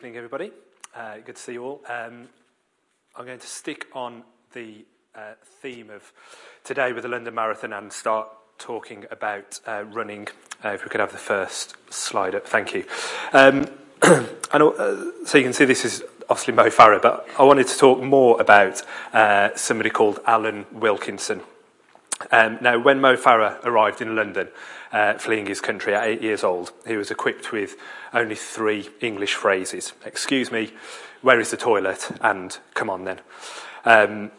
Good 0.00 0.10
evening, 0.10 0.18
everybody. 0.18 0.52
Uh, 0.94 1.16
good 1.26 1.34
to 1.34 1.42
see 1.42 1.54
you 1.54 1.64
all. 1.64 1.80
Um, 1.88 2.28
I'm 3.16 3.26
going 3.26 3.40
to 3.40 3.46
stick 3.48 3.88
on 3.92 4.22
the 4.52 4.84
uh, 5.12 5.32
theme 5.60 5.90
of 5.90 6.12
today 6.62 6.92
with 6.92 7.02
the 7.02 7.08
London 7.08 7.34
Marathon 7.34 7.72
and 7.72 7.92
start 7.92 8.28
talking 8.58 9.06
about 9.10 9.58
uh, 9.66 9.82
running. 9.90 10.28
Uh, 10.64 10.68
if 10.68 10.84
we 10.84 10.88
could 10.88 11.00
have 11.00 11.10
the 11.10 11.18
first 11.18 11.74
slide 11.92 12.36
up, 12.36 12.46
thank 12.46 12.74
you. 12.74 12.84
Um, 13.32 13.66
know, 14.04 14.70
uh, 14.70 15.26
so 15.26 15.36
you 15.36 15.42
can 15.42 15.52
see 15.52 15.64
this 15.64 15.84
is 15.84 16.04
obviously 16.30 16.54
Mo 16.54 16.66
Farah, 16.66 17.02
but 17.02 17.26
I 17.36 17.42
wanted 17.42 17.66
to 17.66 17.76
talk 17.76 18.00
more 18.00 18.40
about 18.40 18.80
uh, 19.12 19.48
somebody 19.56 19.90
called 19.90 20.20
Alan 20.28 20.64
Wilkinson. 20.70 21.40
Um, 22.30 22.58
now, 22.60 22.78
when 22.78 23.00
Mo 23.00 23.16
Farah 23.16 23.64
arrived 23.64 24.00
in 24.00 24.16
London, 24.16 24.48
uh, 24.92 25.14
fleeing 25.14 25.46
his 25.46 25.60
country 25.60 25.94
at 25.94 26.04
eight 26.04 26.22
years 26.22 26.42
old, 26.42 26.72
he 26.86 26.96
was 26.96 27.10
equipped 27.10 27.52
with 27.52 27.76
only 28.12 28.34
three 28.34 28.88
English 29.00 29.34
phrases 29.34 29.92
Excuse 30.04 30.50
me, 30.50 30.72
where 31.22 31.40
is 31.40 31.50
the 31.50 31.56
toilet? 31.56 32.10
And 32.20 32.56
come 32.74 32.90
on 32.90 33.04
then. 33.04 33.20
Um, 33.84 34.30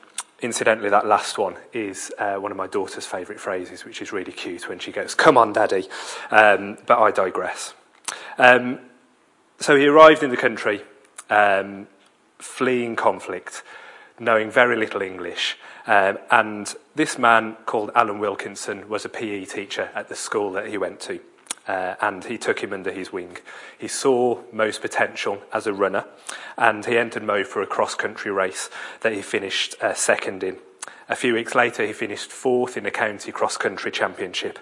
incidentally, 0.41 0.89
that 0.89 1.05
last 1.05 1.37
one 1.37 1.55
is 1.73 2.11
uh, 2.17 2.35
one 2.35 2.51
of 2.51 2.57
my 2.57 2.67
daughter's 2.67 3.05
favourite 3.05 3.39
phrases, 3.39 3.85
which 3.85 4.01
is 4.01 4.11
really 4.11 4.31
cute 4.31 4.67
when 4.67 4.79
she 4.79 4.91
goes, 4.91 5.15
Come 5.15 5.37
on, 5.37 5.53
Daddy. 5.53 5.87
Um, 6.31 6.77
but 6.85 6.99
I 6.99 7.11
digress. 7.11 7.73
Um, 8.37 8.79
so 9.59 9.75
he 9.75 9.87
arrived 9.87 10.23
in 10.23 10.29
the 10.29 10.37
country, 10.37 10.81
um, 11.29 11.87
fleeing 12.37 12.95
conflict, 12.95 13.63
knowing 14.19 14.51
very 14.51 14.75
little 14.75 15.01
English. 15.01 15.57
Um, 15.87 16.19
and 16.29 16.73
this 16.95 17.17
man 17.17 17.57
called 17.65 17.91
Alan 17.95 18.19
Wilkinson 18.19 18.89
was 18.89 19.05
a 19.05 19.09
PE 19.09 19.45
teacher 19.45 19.89
at 19.95 20.09
the 20.09 20.15
school 20.15 20.51
that 20.51 20.67
he 20.67 20.77
went 20.77 20.99
to. 21.01 21.19
Uh, 21.67 21.95
and 22.01 22.25
he 22.25 22.37
took 22.37 22.63
him 22.63 22.73
under 22.73 22.91
his 22.91 23.13
wing. 23.13 23.37
He 23.77 23.87
saw 23.87 24.41
Mo's 24.51 24.79
potential 24.79 25.43
as 25.53 25.67
a 25.67 25.73
runner, 25.73 26.05
and 26.57 26.83
he 26.83 26.97
entered 26.97 27.23
Mo 27.23 27.43
for 27.43 27.61
a 27.61 27.67
cross 27.67 27.93
country 27.93 28.31
race 28.31 28.71
that 29.01 29.13
he 29.13 29.21
finished 29.21 29.75
uh, 29.81 29.93
second 29.93 30.43
in. 30.43 30.57
A 31.09 31.15
few 31.15 31.33
weeks 31.33 31.53
later, 31.53 31.85
he 31.85 31.93
finished 31.93 32.31
fourth 32.31 32.75
in 32.75 32.85
the 32.85 32.91
county 32.91 33.31
cross 33.31 33.55
country 33.55 33.91
championship. 33.91 34.59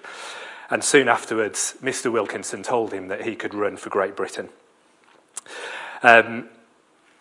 And 0.70 0.84
soon 0.84 1.08
afterwards, 1.08 1.76
Mr. 1.82 2.12
Wilkinson 2.12 2.62
told 2.62 2.92
him 2.92 3.08
that 3.08 3.24
he 3.24 3.36
could 3.36 3.54
run 3.54 3.78
for 3.78 3.88
Great 3.88 4.14
Britain. 4.14 4.50
Um, 6.02 6.48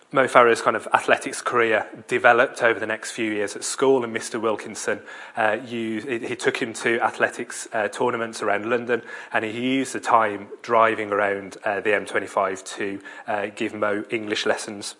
Mo 0.10 0.26
Farah's 0.26 0.62
kind 0.62 0.78
of 0.78 0.88
athletics 0.94 1.42
career 1.42 1.86
developed 2.08 2.64
over 2.64 2.80
the 2.80 2.86
next 2.86 3.12
few 3.12 3.30
years 3.30 3.58
at 3.58 3.64
school, 3.66 4.06
and 4.06 4.16
Mr. 4.16 4.40
Wilkinson, 4.40 5.02
uh, 5.36 5.58
used, 5.66 6.08
he 6.08 6.36
took 6.38 6.62
him 6.62 6.72
to 6.72 6.98
athletics 7.02 7.68
uh, 7.74 7.90
tournaments 7.90 8.42
around 8.42 8.70
London, 8.70 9.02
and 9.34 9.44
he 9.44 9.76
used 9.76 9.92
the 9.92 10.00
time 10.00 10.48
driving 10.62 11.12
around 11.12 11.58
uh, 11.66 11.82
the 11.82 11.90
M25 11.90 12.64
to 12.78 13.02
uh, 13.28 13.48
give 13.48 13.74
Mo 13.74 14.06
English 14.10 14.46
lessons. 14.46 14.96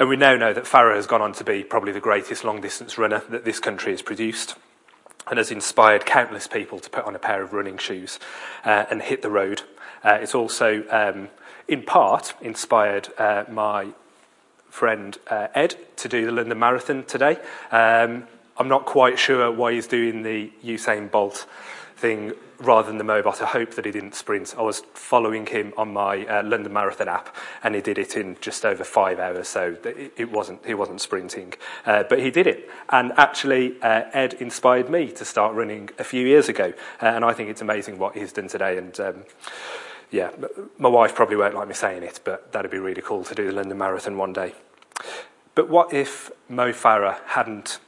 And 0.00 0.08
we 0.08 0.16
now 0.16 0.34
know 0.34 0.52
that 0.52 0.64
Farah 0.64 0.96
has 0.96 1.06
gone 1.06 1.22
on 1.22 1.32
to 1.34 1.44
be 1.44 1.62
probably 1.62 1.92
the 1.92 2.00
greatest 2.00 2.42
long 2.42 2.60
distance 2.60 2.98
runner 2.98 3.22
that 3.30 3.44
this 3.44 3.60
country 3.60 3.92
has 3.92 4.02
produced 4.02 4.56
and 5.28 5.38
has 5.38 5.52
inspired 5.52 6.04
countless 6.04 6.48
people 6.48 6.80
to 6.80 6.90
put 6.90 7.04
on 7.04 7.14
a 7.14 7.18
pair 7.20 7.42
of 7.42 7.52
running 7.52 7.78
shoes 7.78 8.18
uh, 8.64 8.86
and 8.90 9.02
hit 9.02 9.22
the 9.22 9.30
road. 9.30 9.62
Uh, 10.02 10.18
it's 10.20 10.34
also 10.34 10.84
um, 10.90 11.28
in 11.68 11.82
part 11.82 12.34
inspired 12.40 13.08
uh, 13.18 13.44
my 13.48 13.88
friend 14.70 15.18
uh, 15.28 15.48
Ed 15.54 15.76
to 15.96 16.08
do 16.08 16.26
the 16.26 16.32
London 16.32 16.58
Marathon 16.58 17.04
today. 17.04 17.38
Um, 17.70 18.26
I'm 18.56 18.68
not 18.68 18.86
quite 18.86 19.18
sure 19.18 19.52
why 19.52 19.74
he's 19.74 19.86
doing 19.86 20.22
the 20.22 20.50
Usain 20.64 21.10
Bolt 21.10 21.46
thing 21.96 22.32
rather 22.58 22.88
than 22.88 22.98
the 22.98 23.04
Mobot. 23.04 23.40
I 23.40 23.46
hope 23.46 23.74
that 23.74 23.84
he 23.84 23.92
didn't 23.92 24.14
sprint. 24.14 24.54
I 24.58 24.62
was 24.62 24.80
following 24.94 25.46
him 25.46 25.72
on 25.76 25.92
my 25.92 26.26
uh, 26.26 26.42
London 26.42 26.72
Marathon 26.72 27.08
app, 27.08 27.34
and 27.62 27.74
he 27.74 27.80
did 27.80 27.98
it 27.98 28.16
in 28.16 28.36
just 28.40 28.64
over 28.64 28.82
five 28.82 29.20
hours. 29.20 29.48
So 29.48 29.76
it, 29.84 30.30
wasn't 30.30 30.64
he 30.66 30.74
wasn't 30.74 31.00
sprinting, 31.00 31.54
uh, 31.86 32.04
but 32.08 32.18
he 32.18 32.30
did 32.30 32.46
it. 32.46 32.68
And 32.90 33.12
actually, 33.16 33.80
uh, 33.82 34.04
Ed 34.12 34.34
inspired 34.34 34.90
me 34.90 35.10
to 35.12 35.24
start 35.24 35.54
running 35.54 35.90
a 35.98 36.04
few 36.04 36.26
years 36.26 36.48
ago, 36.48 36.72
uh, 37.00 37.06
and 37.06 37.24
I 37.24 37.32
think 37.32 37.50
it's 37.50 37.62
amazing 37.62 37.98
what 37.98 38.16
he's 38.16 38.32
done 38.32 38.48
today. 38.48 38.76
And 38.76 38.98
um, 39.00 39.24
yeah, 40.10 40.30
my 40.78 40.88
wife 40.88 41.14
probably 41.14 41.36
won't 41.36 41.54
like 41.54 41.68
me 41.68 41.74
saying 41.74 42.02
it, 42.02 42.20
but 42.24 42.52
that'd 42.52 42.70
be 42.70 42.78
really 42.78 43.02
cool 43.02 43.24
to 43.24 43.34
do 43.34 43.46
the 43.46 43.52
London 43.52 43.76
Marathon 43.76 44.16
one 44.16 44.32
day. 44.32 44.54
But 45.54 45.68
what 45.68 45.92
if 45.92 46.30
Mo 46.48 46.72
Farah 46.72 47.18
hadn't 47.26 47.78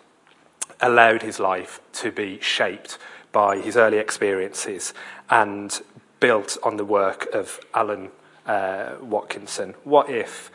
allowed 0.81 1.23
his 1.23 1.39
life 1.39 1.81
to 1.95 2.11
be 2.11 2.41
shaped 2.41 2.99
by 3.33 3.59
his 3.59 3.77
early 3.77 3.99
experiences 3.99 4.93
and 5.29 5.81
built 6.19 6.59
on 6.63 6.77
the 6.77 6.85
work 6.85 7.27
of 7.33 7.61
Alan 7.75 8.11
uh, 8.47 8.97
Watkinson? 9.01 9.75
What 9.85 10.11
if 10.11 10.51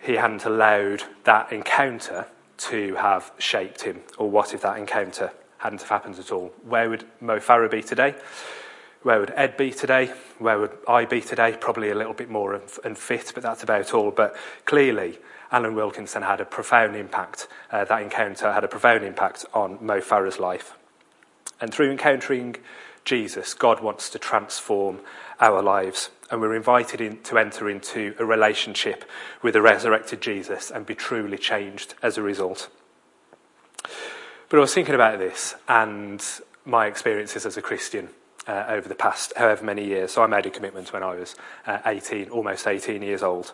he 0.00 0.14
hadn't 0.14 0.44
allowed 0.44 1.04
that 1.24 1.52
encounter 1.52 2.26
to 2.58 2.94
have 2.96 3.32
shaped 3.38 3.82
him? 3.82 4.00
Or 4.18 4.28
what 4.28 4.52
if 4.52 4.60
that 4.62 4.76
encounter 4.76 5.32
hadn't 5.58 5.80
have 5.80 5.88
happened 5.88 6.18
at 6.18 6.32
all? 6.32 6.52
Where 6.64 6.90
would 6.90 7.04
Mo 7.20 7.38
Farah 7.38 7.70
be 7.70 7.82
today? 7.82 8.14
Where 9.02 9.18
would 9.18 9.32
Ed 9.34 9.56
be 9.56 9.72
today? 9.72 10.12
Where 10.38 10.58
would 10.58 10.78
I 10.86 11.06
be 11.06 11.20
today? 11.20 11.56
Probably 11.58 11.90
a 11.90 11.94
little 11.94 12.12
bit 12.12 12.30
more 12.30 12.60
unfit, 12.84 13.32
but 13.34 13.42
that's 13.42 13.62
about 13.62 13.92
all. 13.92 14.12
But 14.12 14.36
clearly, 14.64 15.18
Alan 15.50 15.74
Wilkinson 15.74 16.22
had 16.22 16.40
a 16.40 16.44
profound 16.44 16.94
impact. 16.94 17.48
Uh, 17.70 17.84
that 17.84 18.02
encounter 18.02 18.52
had 18.52 18.62
a 18.62 18.68
profound 18.68 19.02
impact 19.02 19.44
on 19.52 19.84
Mo 19.84 20.00
Farah's 20.00 20.38
life. 20.38 20.76
And 21.60 21.74
through 21.74 21.90
encountering 21.90 22.56
Jesus, 23.04 23.54
God 23.54 23.82
wants 23.82 24.08
to 24.10 24.20
transform 24.20 25.00
our 25.40 25.62
lives. 25.62 26.10
And 26.30 26.40
we're 26.40 26.54
invited 26.54 27.00
in, 27.00 27.18
to 27.24 27.38
enter 27.38 27.68
into 27.68 28.14
a 28.20 28.24
relationship 28.24 29.04
with 29.42 29.54
the 29.54 29.62
resurrected 29.62 30.20
Jesus 30.20 30.70
and 30.70 30.86
be 30.86 30.94
truly 30.94 31.38
changed 31.38 31.94
as 32.02 32.16
a 32.16 32.22
result. 32.22 32.68
But 34.48 34.58
I 34.58 34.60
was 34.60 34.74
thinking 34.74 34.94
about 34.94 35.18
this 35.18 35.56
and 35.68 36.24
my 36.64 36.86
experiences 36.86 37.44
as 37.44 37.56
a 37.56 37.62
Christian 37.62 38.08
uh, 38.46 38.64
over 38.68 38.88
the 38.88 38.94
past 38.94 39.32
however 39.36 39.64
many 39.64 39.84
years. 39.84 40.12
So 40.12 40.22
I 40.22 40.26
made 40.26 40.46
a 40.46 40.50
commitment 40.50 40.92
when 40.92 41.02
I 41.02 41.14
was 41.14 41.36
uh, 41.66 41.78
18, 41.86 42.30
almost 42.30 42.66
18 42.66 43.02
years 43.02 43.22
old. 43.22 43.52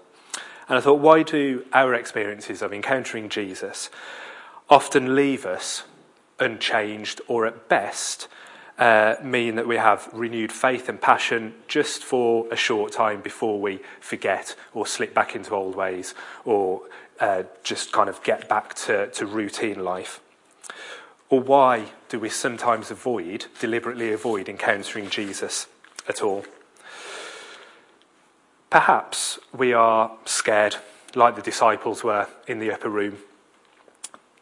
And 0.69 0.76
I 0.76 0.81
thought, 0.81 1.00
why 1.00 1.22
do 1.22 1.65
our 1.72 1.94
experiences 1.94 2.60
of 2.62 2.72
encountering 2.72 3.28
Jesus 3.28 3.91
often 4.69 5.15
leave 5.15 5.47
us 5.47 5.84
unchanged 6.38 7.21
or 7.26 7.47
at 7.47 7.69
best 7.69 8.28
uh, 8.78 9.16
mean 9.22 9.56
that 9.56 9.66
we 9.66 9.76
have 9.76 10.09
renewed 10.12 10.53
faith 10.53 10.88
and 10.88 11.00
passion 11.00 11.55
just 11.66 12.05
for 12.05 12.47
a 12.53 12.56
short 12.56 12.93
time 12.93 13.20
before 13.20 13.60
we 13.60 13.81
forget 13.99 14.55
or 14.72 14.87
slip 14.87 15.15
back 15.15 15.34
into 15.34 15.55
old 15.55 15.75
ways 15.75 16.15
or 16.44 16.82
uh, 17.19 17.43
just 17.65 17.91
kind 17.91 18.09
of 18.09 18.22
get 18.22 18.49
back 18.49 18.75
to, 18.75 19.09
to 19.10 19.26
routine 19.26 19.82
life? 19.82 20.20
Or 21.31 21.41
why 21.41 21.93
do 22.09 22.19
we 22.19 22.31
sometimes 22.31 22.91
avoid, 22.91 23.47
deliberately 23.61 24.12
avoid, 24.12 24.49
encountering 24.49 25.11
Jesus 25.11 25.66
at 26.09 26.22
all? 26.22 26.44
Perhaps 28.71 29.38
we 29.53 29.72
are 29.72 30.12
scared, 30.25 30.77
like 31.15 31.37
the 31.37 31.43
disciples 31.43 32.03
were 32.03 32.28
in 32.47 32.59
the 32.59 32.72
upper 32.72 32.88
room. 32.88 33.19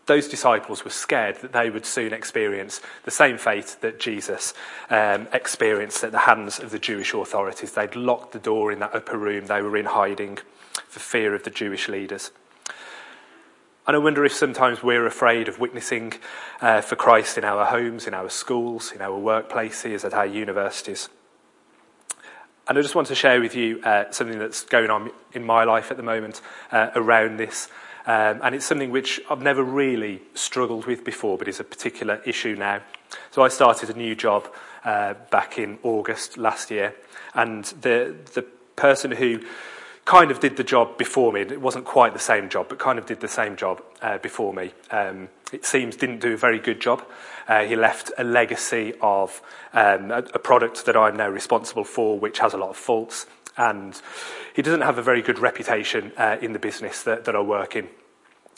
Those 0.07 0.29
disciples 0.29 0.85
were 0.85 0.91
scared 0.91 1.37
that 1.41 1.53
they 1.53 1.69
would 1.69 1.85
soon 1.85 2.13
experience 2.13 2.81
the 3.05 3.11
same 3.11 3.39
fate 3.39 3.77
that 3.81 3.99
Jesus 3.99 4.55
um, 4.89 5.27
experienced 5.33 6.05
at 6.05 6.13
the 6.13 6.19
hands 6.19 6.61
of 6.61 6.71
the 6.71 6.79
Jewish 6.79 7.13
authorities. 7.13 7.73
They'd 7.73 7.97
locked 7.97 8.33
the 8.33 8.39
door 8.39 8.71
in 8.71 8.79
that 8.79 8.95
upper 8.95 9.19
room, 9.19 9.47
they 9.47 9.63
were 9.63 9.77
in 9.77 9.87
hiding 9.87 10.39
for 10.87 11.01
fear 11.01 11.35
of 11.35 11.43
the 11.43 11.51
Jewish 11.51 11.89
leaders. 11.89 12.31
And 13.87 13.95
I 13.95 14.01
wonder 14.01 14.25
if 14.25 14.33
sometimes 14.33 14.83
we're 14.83 15.07
afraid 15.07 15.47
of 15.47 15.61
witnessing 15.61 16.15
uh, 16.61 16.81
for 16.81 16.97
Christ 16.97 17.39
in 17.39 17.45
our 17.45 17.65
homes, 17.67 18.09
in 18.09 18.15
our 18.15 18.29
schools, 18.29 18.91
in 18.91 19.01
our 19.01 19.17
workplaces, 19.17 20.05
at 20.05 20.13
our 20.13 20.27
universities. 20.27 21.09
And 22.67 22.77
I 22.77 22.83
just 22.83 22.97
want 22.97 23.07
to 23.09 23.15
share 23.15 23.41
with 23.41 23.55
you 23.55 23.81
uh, 23.85 24.11
something 24.11 24.41
that's 24.41 24.65
going 24.65 24.91
on 24.91 25.13
in 25.35 25.45
my 25.45 25.63
life 25.63 25.93
at 25.93 25.97
the 25.97 26.03
moment 26.03 26.41
uh, 26.73 26.91
around 26.97 27.37
this. 27.37 27.69
Um, 28.07 28.41
and 28.43 28.57
it's 28.57 28.67
something 28.67 28.91
which 28.91 29.21
I've 29.31 29.43
never 29.43 29.63
really 29.63 30.21
struggled 30.35 30.87
with 30.87 31.05
before, 31.05 31.39
but 31.39 31.47
is 31.47 31.61
a 31.61 31.65
particular 31.65 32.21
issue 32.27 32.57
now. 32.57 32.81
So 33.31 33.43
I 33.43 33.49
started 33.49 33.91
a 33.91 33.95
new 33.95 34.17
job 34.17 34.53
uh, 34.85 35.15
back 35.31 35.59
in 35.59 35.79
August 35.85 36.39
last 36.39 36.73
year, 36.73 36.95
and 37.35 37.65
the 37.83 38.17
the 38.35 38.43
person 38.75 39.13
who 39.13 39.41
kind 40.07 40.31
of 40.31 40.39
did 40.41 40.57
the 40.57 40.65
job 40.65 40.97
before 40.97 41.33
me. 41.33 41.41
It 41.41 41.61
wasn't 41.61 41.85
quite 41.85 42.15
the 42.15 42.21
same 42.21 42.49
job, 42.49 42.69
but 42.69 42.79
kind 42.79 42.99
of 42.99 43.07
did 43.07 43.21
the 43.21 43.29
same 43.29 43.57
job 43.57 43.83
uh, 44.01 44.19
before 44.19 44.55
me. 44.55 44.73
Um, 44.91 45.29
it 45.53 45.67
seems 45.67 45.97
didn't 45.97 46.21
do 46.21 46.33
a 46.33 46.37
very 46.37 46.61
good 46.61 46.81
job. 46.81 47.05
Uh, 47.49 47.65
he 47.65 47.77
left 47.77 48.13
a 48.17 48.25
legacy 48.25 48.95
of 49.01 49.43
um, 49.73 50.11
a, 50.13 50.19
a 50.33 50.39
product 50.39 50.87
that 50.87 50.97
I'm 50.97 51.17
now 51.17 51.29
responsible 51.29 51.85
for, 51.85 52.19
which 52.19 52.39
has 52.39 52.55
a 52.55 52.57
lot 52.57 52.71
of 52.71 52.77
faults, 52.77 53.27
and 53.57 54.01
he 54.55 54.63
doesn't 54.63 54.83
have 54.83 54.97
a 54.97 55.03
very 55.03 55.23
good 55.23 55.41
reputation 55.41 56.13
uh, 56.17 56.37
in 56.41 56.53
the 56.53 56.59
business 56.61 57.03
that, 57.03 57.25
that 57.25 57.35
I 57.35 57.41
work 57.41 57.75
in. 57.75 57.89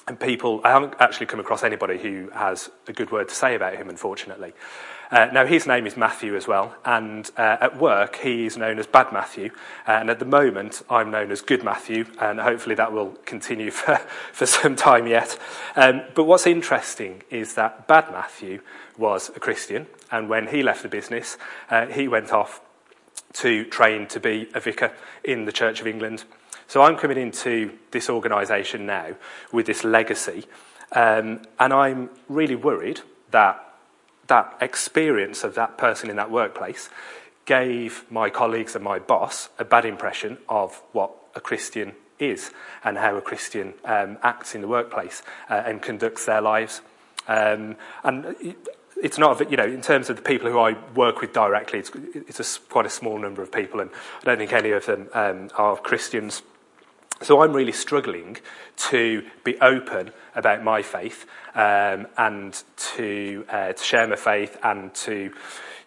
And 0.07 0.21
people, 0.21 0.61
I 0.65 0.71
haven't 0.71 0.95
actually 1.01 1.27
come 1.27 1.41
across 1.41 1.63
anybody 1.63 1.99
who 1.99 2.31
has 2.31 2.71
a 2.87 2.93
good 2.93 3.11
word 3.11 3.29
to 3.29 3.35
say 3.35 3.55
about 3.55 3.77
him, 3.77 3.89
unfortunately. 3.89 4.53
Uh, 5.11 5.27
now, 5.33 5.47
his 5.47 5.67
name 5.67 5.87
is 5.87 5.97
Matthew 5.97 6.37
as 6.37 6.47
well, 6.47 6.77
and 6.85 7.31
uh, 7.39 7.57
at 7.63 7.79
work 7.79 8.17
he 8.17 8.45
is 8.45 8.59
known 8.59 8.79
as 8.79 8.87
Bad 8.87 9.11
Matthew, 9.11 9.51
and 9.87 10.11
at 10.11 10.19
the 10.19 10.27
moment 10.27 10.83
I'm 10.91 11.11
known 11.11 11.31
as 11.31 11.41
Good 11.41 11.65
Matthew, 11.65 12.05
and 12.21 12.39
hopefully 12.39 12.75
that 12.75 12.93
will 12.93 13.17
continue 13.25 13.71
for, 13.73 13.97
for 14.33 14.45
some 14.45 14.77
time 14.77 15.07
yet. 15.07 15.39
Um, 15.77 16.03
but 16.15 16.25
what's 16.25 16.47
interesting 16.47 17.23
is 17.31 17.55
that 17.55 17.89
Bad 17.89 18.13
Matthew 18.13 18.61
was 18.99 19.31
a 19.35 19.41
Christian, 19.41 19.87
and 20.13 20.29
when 20.29 20.49
he 20.49 20.63
left 20.63 20.83
the 20.83 20.89
business, 20.89 21.39
uh, 21.71 21.87
he 21.87 22.07
went 22.07 22.31
off 22.31 22.61
to 23.33 23.65
train 23.65 24.07
to 24.09 24.21
be 24.21 24.51
a 24.55 24.61
vicar 24.61 24.93
in 25.25 25.47
the 25.47 25.53
Church 25.53 25.81
of 25.81 25.87
England. 25.87 26.25
So 26.67 26.83
I'm 26.83 26.97
coming 26.97 27.17
into 27.17 27.73
this 27.93 28.11
organisation 28.11 28.85
now 28.85 29.15
with 29.53 29.65
this 29.65 29.85
legacy, 29.85 30.45
um, 30.93 31.41
and 31.59 31.73
I'm 31.73 32.11
really 32.29 32.57
worried 32.57 33.01
that 33.31 33.68
that 34.29 34.57
experience 34.61 35.45
of 35.45 35.55
that 35.57 35.77
person 35.77 36.09
in 36.09 36.17
that 36.17 36.31
workplace 36.31 36.89
gave 37.45 38.05
my 38.11 38.31
colleagues 38.31 38.75
and 38.75 38.85
my 38.85 38.99
boss 38.99 39.49
a 39.59 39.65
bad 39.65 39.85
impression 39.85 40.39
of 40.49 40.83
what 40.93 41.11
a 41.35 41.41
Christian 41.41 41.93
is 42.19 42.51
and 42.85 42.99
how 42.99 43.17
a 43.17 43.23
Christian 43.23 43.75
um, 43.85 44.19
acts 44.23 44.55
in 44.55 44.61
the 44.61 44.69
workplace 44.69 45.23
uh, 45.49 45.63
and 45.65 45.81
conducts 45.81 46.27
their 46.27 46.41
lives. 46.41 46.83
Um, 47.27 47.77
and 48.05 48.55
it's 49.03 49.19
not, 49.19 49.51
you 49.51 49.57
know, 49.57 49.65
in 49.65 49.81
terms 49.81 50.11
of 50.11 50.17
the 50.17 50.23
people 50.23 50.51
who 50.51 50.59
I 50.59 50.77
work 50.95 51.21
with 51.21 51.33
directly, 51.33 51.79
it's, 51.79 51.91
it's 52.15 52.41
a, 52.41 52.61
quite 52.69 52.87
a 52.87 52.91
small 52.91 53.19
number 53.19 53.43
of 53.43 53.53
people, 53.53 53.81
and 53.81 53.91
I 54.23 54.25
don't 54.25 54.39
think 54.39 54.53
any 54.53 54.73
of 54.73 54.87
them 54.87 55.09
um, 55.13 55.51
are 55.57 55.77
Christians. 55.77 56.43
So 57.23 57.43
I'm 57.43 57.53
really 57.53 57.73
struggling 57.73 58.39
to 58.77 59.25
be 59.45 59.59
open 59.61 60.13
about 60.39 60.63
my 60.63 60.81
faith 60.81 61.27
um, 61.55 62.07
and 62.17 62.63
to, 62.77 63.45
uh, 63.51 63.73
to 63.73 63.85
share 63.85 64.07
my 64.07 64.17
faith 64.17 64.57
and 64.63 64.95
to, 64.95 65.33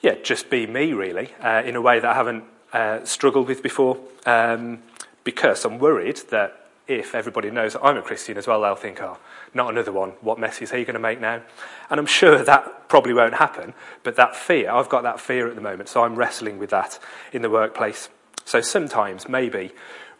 yeah, 0.02 0.16
just 0.22 0.50
be 0.50 0.68
me 0.68 0.94
really 0.94 1.34
uh, 1.40 1.64
in 1.66 1.76
a 1.76 1.82
way 1.82 2.00
that 2.00 2.10
I 2.10 2.14
haven't 2.14 2.44
uh, 2.74 3.04
struggled 3.06 3.48
with 3.48 3.64
before. 3.64 3.98
Um, 4.26 4.80
because 5.24 5.66
I'm 5.66 5.80
worried 5.80 6.18
that 6.30 6.62
if 6.88 7.16
everybody 7.16 7.52
knows 7.52 7.74
that 7.74 7.84
I'm 7.84 7.98
a 7.98 8.02
Christian 8.02 8.38
as 8.38 8.48
well, 8.48 8.62
they'll 8.62 8.76
think, 8.76 9.02
oh, 9.02 9.18
not 9.54 9.70
another 9.70 9.92
one. 9.92 10.10
What 10.22 10.40
mess 10.40 10.62
is 10.62 10.72
he 10.72 10.84
going 10.84 10.96
to 10.96 11.00
make 11.00 11.22
now? 11.22 11.42
And 11.90 12.00
I'm 12.00 12.06
sure 12.06 12.44
that 12.44 12.90
probably 12.90 13.14
won't 13.14 13.36
happen. 13.36 13.74
But 14.04 14.16
that 14.18 14.36
fear, 14.36 14.72
I've 14.72 14.90
got 14.90 15.04
that 15.04 15.20
fear 15.20 15.48
at 15.48 15.56
the 15.56 15.62
moment, 15.62 15.90
so 15.90 16.04
I'm 16.04 16.16
wrestling 16.16 16.58
with 16.58 16.72
that 16.72 17.00
in 17.32 17.42
the 17.42 17.50
workplace. 17.50 18.10
So 18.46 18.62
sometimes, 18.62 19.30
maybe, 19.30 19.72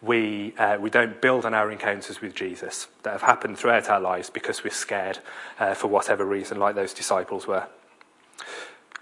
we, 0.02 0.54
uh, 0.58 0.78
we 0.80 0.90
don't 0.90 1.22
build 1.22 1.46
on 1.46 1.54
our 1.54 1.72
encounters 1.72 2.22
with 2.22 2.34
Jesus 2.34 2.88
that 3.04 3.12
have 3.12 3.22
happened 3.22 3.58
throughout 3.58 3.90
our 3.90 4.00
lives 4.00 4.30
because 4.30 4.64
we're 4.64 4.72
scared 4.72 5.20
uh, 5.60 5.74
for 5.74 5.88
whatever 5.88 6.26
reason, 6.26 6.58
like 6.60 6.76
those 6.76 6.94
disciples 6.94 7.46
were. 7.46 7.68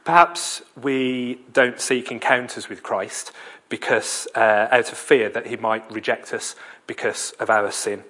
Perhaps 0.04 0.62
we 0.82 1.42
don't 1.54 1.80
seek 1.80 2.12
encounters 2.12 2.68
with 2.68 2.84
Christ 2.84 3.32
because 3.70 4.28
uh, 4.36 4.68
out 4.72 4.92
of 4.92 4.98
fear 4.98 5.30
that 5.30 5.48
he 5.48 5.56
might 5.56 5.90
reject 5.92 6.34
us 6.34 6.56
because 6.88 7.32
of 7.40 7.50
our 7.50 7.72
sin. 7.72 8.04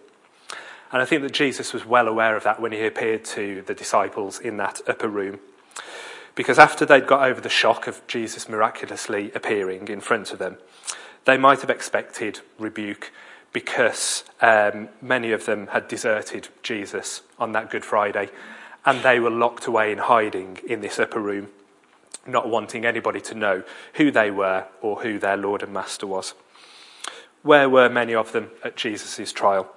And 0.92 1.02
I 1.02 1.06
think 1.06 1.22
that 1.22 1.34
Jesus 1.34 1.74
was 1.74 1.86
well 1.86 2.08
aware 2.08 2.36
of 2.36 2.44
that 2.44 2.60
when 2.60 2.72
he 2.72 2.84
appeared 2.86 3.24
to 3.26 3.62
the 3.64 3.76
disciples 3.76 4.40
in 4.40 4.58
that 4.58 4.82
upper 4.88 5.08
room. 5.08 5.40
Because 6.34 6.58
after 6.58 6.86
they'd 6.86 7.06
got 7.06 7.28
over 7.30 7.42
the 7.42 7.50
shock 7.50 7.86
of 7.86 8.06
Jesus 8.08 8.50
miraculously 8.50 9.32
appearing 9.36 9.90
in 9.90 10.00
front 10.00 10.32
of 10.32 10.40
them, 10.40 10.58
they 11.26 11.38
might 11.38 11.62
have 11.62 11.70
expected 11.70 12.40
rebuke 12.58 13.12
because 13.52 14.24
um, 14.42 14.90
many 15.02 15.32
of 15.32 15.46
them 15.46 15.68
had 15.68 15.88
deserted 15.88 16.50
Jesus 16.62 17.22
on 17.38 17.52
that 17.54 17.70
Good 17.70 17.84
Friday 17.84 18.30
and 18.86 19.04
they 19.04 19.20
were 19.20 19.30
locked 19.30 19.66
away 19.66 19.92
in 19.92 19.98
hiding 19.98 20.60
in 20.68 20.82
this 20.82 21.00
upper 21.00 21.20
room, 21.20 21.50
not 22.26 22.50
wanting 22.50 22.86
anybody 22.86 23.22
to 23.22 23.36
know 23.36 23.64
who 23.96 24.12
they 24.12 24.32
were 24.32 24.66
or 24.82 25.02
who 25.02 25.20
their 25.20 25.38
Lord 25.38 25.64
and 25.64 25.74
Master 25.74 26.08
was. 26.08 26.34
Where 27.42 27.70
were 27.70 27.90
many 27.90 28.14
of 28.14 28.32
them 28.32 28.52
at 28.64 28.76
Jesus' 28.76 29.32
trial 29.32 29.72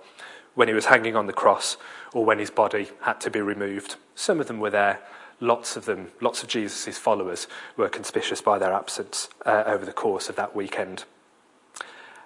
when 0.54 0.68
he 0.68 0.74
was 0.74 0.86
hanging 0.86 1.16
on 1.16 1.26
the 1.26 1.32
cross 1.32 1.76
or 2.12 2.24
when 2.24 2.38
his 2.38 2.50
body 2.50 2.90
had 3.02 3.20
to 3.22 3.30
be 3.30 3.40
removed? 3.40 3.96
Some 4.14 4.40
of 4.40 4.46
them 4.46 4.60
were 4.60 4.70
there. 4.70 5.00
Lots 5.40 5.76
of 5.76 5.86
them, 5.86 6.12
lots 6.20 6.42
of 6.42 6.48
Jesus' 6.48 6.98
followers, 6.98 7.48
were 7.76 7.88
conspicuous 7.88 8.40
by 8.40 8.58
their 8.58 8.72
absence 8.72 9.28
uh, 9.44 9.64
over 9.66 9.84
the 9.84 9.92
course 9.92 10.28
of 10.28 10.36
that 10.36 10.54
weekend. 10.54 11.04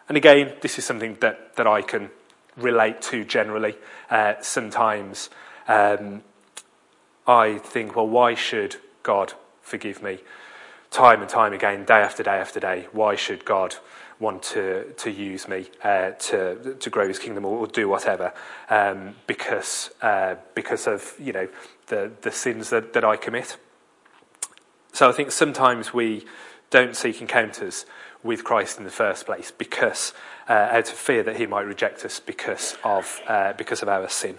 And 0.08 0.16
again, 0.16 0.54
this 0.60 0.78
is 0.78 0.84
something 0.84 1.16
that, 1.20 1.56
that 1.56 1.66
I 1.66 1.82
can 1.82 2.10
relate 2.56 3.02
to 3.02 3.24
generally. 3.24 3.76
Uh, 4.08 4.34
sometimes 4.40 5.30
um, 5.68 6.22
I 7.26 7.58
think, 7.58 7.96
well, 7.96 8.08
why 8.08 8.34
should 8.34 8.76
God 9.02 9.34
forgive 9.60 10.02
me? 10.02 10.18
Time 10.90 11.20
and 11.20 11.28
time 11.28 11.52
again, 11.52 11.84
day 11.84 11.94
after 12.00 12.22
day 12.22 12.36
after 12.36 12.60
day, 12.60 12.86
why 12.92 13.16
should 13.16 13.44
God 13.44 13.76
want 14.18 14.42
to, 14.42 14.92
to 14.92 15.10
use 15.10 15.46
me 15.46 15.68
uh, 15.82 16.12
to, 16.12 16.76
to 16.78 16.90
grow 16.90 17.08
his 17.08 17.18
kingdom 17.18 17.44
or, 17.44 17.58
or 17.58 17.66
do 17.66 17.88
whatever 17.88 18.32
um, 18.70 19.14
because, 19.26 19.90
uh, 20.00 20.36
because 20.54 20.86
of 20.86 21.14
you 21.18 21.32
know, 21.32 21.48
the, 21.88 22.10
the 22.22 22.30
sins 22.30 22.70
that, 22.70 22.92
that 22.92 23.04
I 23.04 23.16
commit? 23.16 23.56
So 24.92 25.08
I 25.08 25.12
think 25.12 25.32
sometimes 25.32 25.92
we 25.92 26.24
don't 26.70 26.96
seek 26.96 27.20
encounters 27.20 27.84
with 28.26 28.44
Christ 28.44 28.78
in 28.78 28.84
the 28.84 28.90
first 28.90 29.26
place 29.26 29.50
because 29.50 30.12
uh, 30.48 30.52
out 30.52 30.90
of 30.90 30.96
fear 30.96 31.22
that 31.22 31.36
he 31.36 31.46
might 31.46 31.62
reject 31.62 32.04
us 32.04 32.20
because 32.20 32.76
of, 32.84 33.20
uh, 33.26 33.52
because 33.54 33.82
of 33.82 33.88
our 33.88 34.08
sin. 34.08 34.36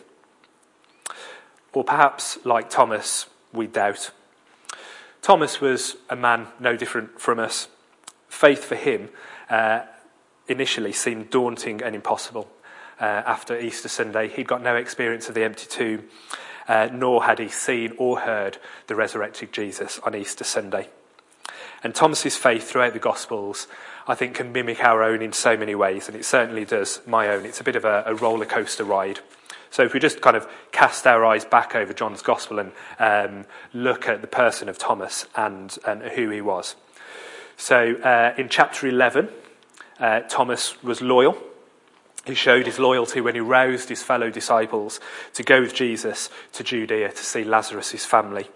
Or 1.74 1.84
perhaps, 1.84 2.38
like 2.44 2.70
Thomas, 2.70 3.28
we 3.54 3.68
doubt. 3.68 4.12
Thomas 5.22 5.60
was 5.60 5.98
a 6.10 6.16
man 6.16 6.48
no 6.60 6.78
different 6.78 7.20
from 7.20 7.40
us. 7.40 7.68
Faith 8.28 8.64
for 8.64 8.76
him 8.76 9.10
uh, 9.50 9.82
initially 10.48 10.92
seemed 10.92 11.30
daunting 11.30 11.82
and 11.82 11.96
impossible. 11.96 12.50
Uh, 13.00 13.04
after 13.04 13.60
Easter 13.60 13.90
Sunday, 13.90 14.28
he'd 14.28 14.48
got 14.48 14.64
no 14.64 14.76
experience 14.76 15.30
of 15.30 15.36
the 15.36 15.44
empty 15.44 15.68
tomb, 15.68 16.06
uh, 16.68 16.90
nor 16.92 17.26
had 17.26 17.40
he 17.40 17.48
seen 17.48 17.94
or 17.98 18.22
heard 18.22 18.58
the 18.88 18.96
resurrected 18.96 19.52
Jesus 19.52 20.00
on 20.00 20.16
Easter 20.16 20.44
Sunday. 20.44 20.90
And 21.88 21.96
Thomas's 21.96 22.36
faith 22.36 22.70
throughout 22.70 22.92
the 22.92 23.00
Gospels, 23.00 23.66
I 24.10 24.14
think, 24.14 24.36
can 24.36 24.52
mimic 24.52 24.84
our 24.84 25.02
own 25.02 25.22
in 25.22 25.32
so 25.32 25.56
many 25.56 25.74
ways, 25.74 26.10
and 26.10 26.18
it 26.18 26.26
certainly 26.26 26.66
does 26.66 27.00
my 27.08 27.30
own. 27.30 27.46
It's 27.46 27.62
a 27.62 27.64
bit 27.64 27.78
of 27.78 27.86
a, 27.86 28.04
a 28.06 28.14
roller 28.14 28.44
coaster 28.44 28.84
ride. 28.84 29.22
So 29.70 29.84
if 29.84 29.94
we 29.94 30.02
just 30.02 30.20
kind 30.20 30.36
of 30.36 30.50
cast 30.74 31.08
our 31.08 31.24
eyes 31.24 31.46
back 31.46 31.76
over 31.76 31.94
John's 31.94 32.22
Gospel 32.22 32.60
and 32.60 32.74
um, 33.00 33.46
look 33.74 34.06
at 34.10 34.20
the 34.20 34.28
person 34.28 34.68
of 34.68 34.78
Thomas 34.78 35.28
and, 35.34 35.78
and 35.88 36.02
who 36.02 36.30
he 36.30 36.42
was. 36.42 36.76
So 37.56 37.96
uh, 38.04 38.34
in 38.38 38.50
chapter 38.50 38.86
11, 38.86 39.30
uh, 39.98 40.20
Thomas 40.28 40.84
was 40.84 41.02
loyal. 41.02 41.42
He 42.26 42.36
showed 42.36 42.66
his 42.66 42.80
loyalty 42.80 43.22
when 43.22 43.36
he 43.36 43.40
roused 43.40 43.88
his 43.88 44.04
fellow 44.04 44.30
disciples 44.30 45.00
to 45.36 45.42
go 45.42 45.62
with 45.62 45.74
Jesus 45.74 46.30
to 46.52 46.66
Judea 46.66 47.14
to 47.14 47.24
see 47.24 47.46
Lazarus' 47.46 48.06
family. 48.06 48.50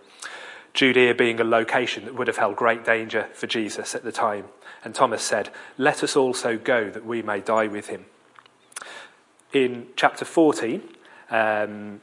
Judea 0.73 1.15
being 1.15 1.39
a 1.39 1.43
location 1.43 2.05
that 2.05 2.15
would 2.15 2.27
have 2.27 2.37
held 2.37 2.55
great 2.55 2.85
danger 2.85 3.27
for 3.33 3.47
Jesus 3.47 3.93
at 3.93 4.03
the 4.03 4.11
time. 4.11 4.45
And 4.83 4.95
Thomas 4.95 5.21
said, 5.21 5.49
Let 5.77 6.03
us 6.03 6.15
also 6.15 6.57
go 6.57 6.89
that 6.89 7.05
we 7.05 7.21
may 7.21 7.41
die 7.41 7.67
with 7.67 7.87
him. 7.87 8.05
In 9.53 9.87
chapter 9.95 10.23
14, 10.23 10.81
um, 11.29 12.01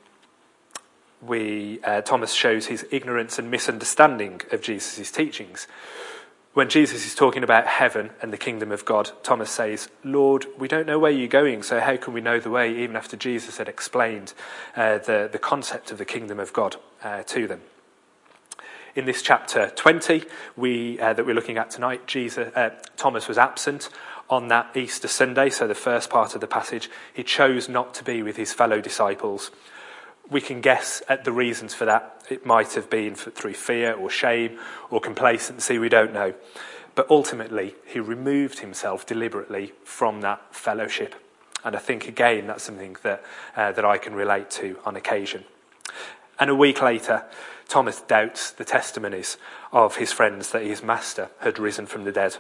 we, 1.22 1.80
uh, 1.82 2.02
Thomas 2.02 2.32
shows 2.32 2.66
his 2.66 2.86
ignorance 2.90 3.38
and 3.38 3.50
misunderstanding 3.50 4.42
of 4.52 4.60
Jesus' 4.60 5.10
teachings. 5.10 5.66
When 6.54 6.68
Jesus 6.68 7.06
is 7.06 7.14
talking 7.14 7.44
about 7.44 7.66
heaven 7.66 8.10
and 8.20 8.32
the 8.32 8.38
kingdom 8.38 8.72
of 8.72 8.84
God, 8.84 9.12
Thomas 9.22 9.50
says, 9.50 9.88
Lord, 10.02 10.46
we 10.58 10.68
don't 10.68 10.86
know 10.86 10.98
where 10.98 11.10
you're 11.10 11.28
going, 11.28 11.62
so 11.62 11.80
how 11.80 11.96
can 11.96 12.12
we 12.12 12.20
know 12.20 12.40
the 12.40 12.50
way, 12.50 12.76
even 12.78 12.96
after 12.96 13.16
Jesus 13.16 13.58
had 13.58 13.68
explained 13.68 14.34
uh, 14.76 14.98
the, 14.98 15.28
the 15.30 15.38
concept 15.38 15.90
of 15.90 15.98
the 15.98 16.04
kingdom 16.04 16.40
of 16.40 16.52
God 16.52 16.76
uh, 17.02 17.22
to 17.24 17.46
them? 17.46 17.60
In 18.94 19.04
this 19.04 19.22
chapter 19.22 19.70
20 19.74 20.24
we, 20.56 20.98
uh, 21.00 21.12
that 21.12 21.24
we're 21.24 21.34
looking 21.34 21.58
at 21.58 21.70
tonight, 21.70 22.06
Jesus, 22.06 22.54
uh, 22.54 22.70
Thomas 22.96 23.28
was 23.28 23.38
absent 23.38 23.88
on 24.30 24.48
that 24.48 24.76
Easter 24.76 25.08
Sunday, 25.08 25.50
so 25.50 25.66
the 25.66 25.74
first 25.74 26.10
part 26.10 26.34
of 26.34 26.40
the 26.40 26.46
passage. 26.46 26.90
He 27.12 27.22
chose 27.22 27.68
not 27.68 27.94
to 27.94 28.04
be 28.04 28.22
with 28.22 28.36
his 28.36 28.52
fellow 28.52 28.80
disciples. 28.80 29.50
We 30.30 30.40
can 30.40 30.60
guess 30.60 31.02
at 31.08 31.24
the 31.24 31.32
reasons 31.32 31.72
for 31.72 31.86
that. 31.86 32.22
It 32.28 32.44
might 32.44 32.74
have 32.74 32.90
been 32.90 33.14
for, 33.14 33.30
through 33.30 33.54
fear 33.54 33.94
or 33.94 34.10
shame 34.10 34.58
or 34.90 35.00
complacency, 35.00 35.78
we 35.78 35.88
don't 35.88 36.12
know. 36.12 36.34
But 36.94 37.10
ultimately, 37.10 37.74
he 37.86 38.00
removed 38.00 38.58
himself 38.58 39.06
deliberately 39.06 39.72
from 39.84 40.20
that 40.22 40.54
fellowship. 40.54 41.14
And 41.64 41.74
I 41.74 41.78
think, 41.78 42.06
again, 42.06 42.46
that's 42.48 42.64
something 42.64 42.96
that, 43.02 43.24
uh, 43.56 43.72
that 43.72 43.84
I 43.84 43.98
can 43.98 44.14
relate 44.14 44.50
to 44.52 44.78
on 44.84 44.96
occasion. 44.96 45.44
And 46.38 46.50
a 46.50 46.54
week 46.54 46.82
later, 46.82 47.24
Thomas 47.68 48.00
doubts 48.00 48.50
the 48.50 48.64
testimonies 48.64 49.36
of 49.72 49.96
his 49.96 50.10
friends 50.10 50.50
that 50.50 50.62
his 50.62 50.82
master 50.82 51.28
had 51.40 51.58
risen 51.58 51.84
from 51.86 52.04
the 52.04 52.12
dead, 52.12 52.38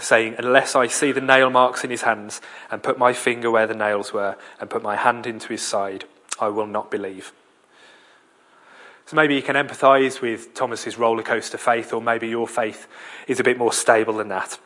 saying, 0.00 0.34
Unless 0.36 0.74
I 0.74 0.88
see 0.88 1.12
the 1.12 1.20
nail 1.20 1.48
marks 1.48 1.84
in 1.84 1.90
his 1.90 2.02
hands, 2.02 2.40
and 2.70 2.82
put 2.82 2.98
my 2.98 3.12
finger 3.12 3.50
where 3.50 3.68
the 3.68 3.74
nails 3.74 4.12
were, 4.12 4.36
and 4.60 4.68
put 4.68 4.82
my 4.82 4.96
hand 4.96 5.26
into 5.26 5.48
his 5.48 5.62
side, 5.62 6.04
I 6.40 6.48
will 6.48 6.66
not 6.66 6.90
believe. 6.90 7.32
So 9.06 9.16
maybe 9.16 9.36
you 9.36 9.42
can 9.42 9.56
empathise 9.56 10.20
with 10.20 10.54
Thomas's 10.54 10.98
roller 10.98 11.22
coaster 11.22 11.58
faith, 11.58 11.92
or 11.92 12.02
maybe 12.02 12.28
your 12.28 12.48
faith 12.48 12.88
is 13.28 13.38
a 13.38 13.44
bit 13.44 13.58
more 13.58 13.72
stable 13.72 14.14
than 14.14 14.28
that. 14.28 14.58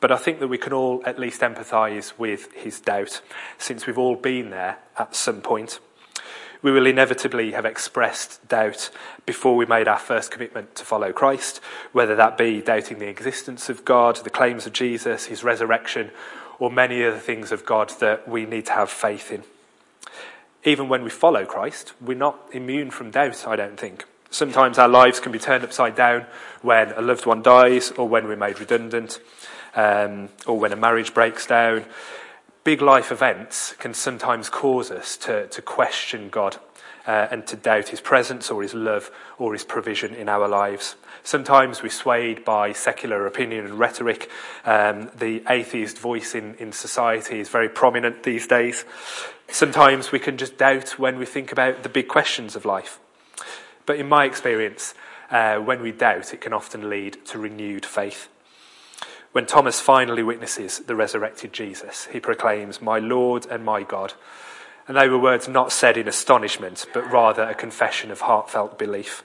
But 0.00 0.12
I 0.12 0.16
think 0.16 0.40
that 0.40 0.48
we 0.48 0.58
can 0.58 0.72
all 0.72 1.02
at 1.04 1.18
least 1.18 1.40
empathise 1.42 2.16
with 2.16 2.52
his 2.52 2.80
doubt, 2.80 3.20
since 3.58 3.86
we've 3.86 3.98
all 3.98 4.16
been 4.16 4.50
there 4.50 4.78
at 4.98 5.14
some 5.14 5.42
point. 5.42 5.80
We 6.60 6.72
will 6.72 6.86
inevitably 6.86 7.52
have 7.52 7.64
expressed 7.64 8.46
doubt 8.48 8.90
before 9.26 9.56
we 9.56 9.66
made 9.66 9.86
our 9.86 9.98
first 9.98 10.30
commitment 10.30 10.74
to 10.76 10.84
follow 10.84 11.12
Christ, 11.12 11.60
whether 11.92 12.16
that 12.16 12.36
be 12.36 12.60
doubting 12.60 12.98
the 12.98 13.08
existence 13.08 13.68
of 13.68 13.84
God, 13.84 14.16
the 14.16 14.30
claims 14.30 14.66
of 14.66 14.72
Jesus, 14.72 15.26
his 15.26 15.44
resurrection, 15.44 16.10
or 16.58 16.70
many 16.70 17.04
other 17.04 17.18
things 17.18 17.52
of 17.52 17.64
God 17.64 17.90
that 18.00 18.28
we 18.28 18.44
need 18.44 18.66
to 18.66 18.72
have 18.72 18.90
faith 18.90 19.30
in. 19.30 19.44
Even 20.64 20.88
when 20.88 21.04
we 21.04 21.10
follow 21.10 21.44
Christ, 21.44 21.92
we're 22.00 22.16
not 22.16 22.38
immune 22.52 22.90
from 22.90 23.12
doubt, 23.12 23.46
I 23.46 23.54
don't 23.54 23.78
think. 23.78 24.04
Sometimes 24.30 24.78
our 24.78 24.88
lives 24.88 25.20
can 25.20 25.32
be 25.32 25.38
turned 25.38 25.64
upside 25.64 25.94
down 25.94 26.26
when 26.60 26.92
a 26.92 27.00
loved 27.00 27.24
one 27.24 27.42
dies 27.42 27.92
or 27.92 28.08
when 28.08 28.26
we're 28.26 28.36
made 28.36 28.60
redundant 28.60 29.20
um, 29.74 30.28
or 30.46 30.58
when 30.58 30.72
a 30.72 30.76
marriage 30.76 31.14
breaks 31.14 31.46
down. 31.46 31.84
Big 32.68 32.82
life 32.82 33.10
events 33.10 33.72
can 33.78 33.94
sometimes 33.94 34.50
cause 34.50 34.90
us 34.90 35.16
to, 35.16 35.46
to 35.46 35.62
question 35.62 36.28
God 36.28 36.58
uh, 37.06 37.26
and 37.30 37.46
to 37.46 37.56
doubt 37.56 37.88
his 37.88 38.02
presence 38.02 38.50
or 38.50 38.60
his 38.60 38.74
love 38.74 39.10
or 39.38 39.54
his 39.54 39.64
provision 39.64 40.14
in 40.14 40.28
our 40.28 40.46
lives. 40.46 40.94
Sometimes 41.22 41.82
we're 41.82 41.88
swayed 41.88 42.44
by 42.44 42.74
secular 42.74 43.26
opinion 43.26 43.64
and 43.64 43.78
rhetoric. 43.78 44.30
Um, 44.66 45.10
the 45.16 45.42
atheist 45.48 45.96
voice 45.96 46.34
in, 46.34 46.56
in 46.56 46.72
society 46.72 47.40
is 47.40 47.48
very 47.48 47.70
prominent 47.70 48.24
these 48.24 48.46
days. 48.46 48.84
Sometimes 49.48 50.12
we 50.12 50.18
can 50.18 50.36
just 50.36 50.58
doubt 50.58 50.98
when 50.98 51.18
we 51.18 51.24
think 51.24 51.50
about 51.50 51.84
the 51.84 51.88
big 51.88 52.06
questions 52.06 52.54
of 52.54 52.66
life. 52.66 53.00
But 53.86 53.96
in 53.96 54.10
my 54.10 54.26
experience, 54.26 54.92
uh, 55.30 55.56
when 55.56 55.80
we 55.80 55.90
doubt, 55.90 56.34
it 56.34 56.42
can 56.42 56.52
often 56.52 56.90
lead 56.90 57.24
to 57.28 57.38
renewed 57.38 57.86
faith. 57.86 58.28
When 59.32 59.46
Thomas 59.46 59.80
finally 59.80 60.22
witnesses 60.22 60.80
the 60.80 60.96
resurrected 60.96 61.52
Jesus, 61.52 62.06
he 62.12 62.20
proclaims, 62.20 62.80
My 62.80 62.98
Lord 62.98 63.46
and 63.46 63.64
my 63.64 63.82
God. 63.82 64.14
And 64.86 64.96
they 64.96 65.08
were 65.08 65.18
words 65.18 65.48
not 65.48 65.70
said 65.70 65.98
in 65.98 66.08
astonishment, 66.08 66.86
but 66.94 67.10
rather 67.12 67.42
a 67.42 67.54
confession 67.54 68.10
of 68.10 68.22
heartfelt 68.22 68.78
belief. 68.78 69.22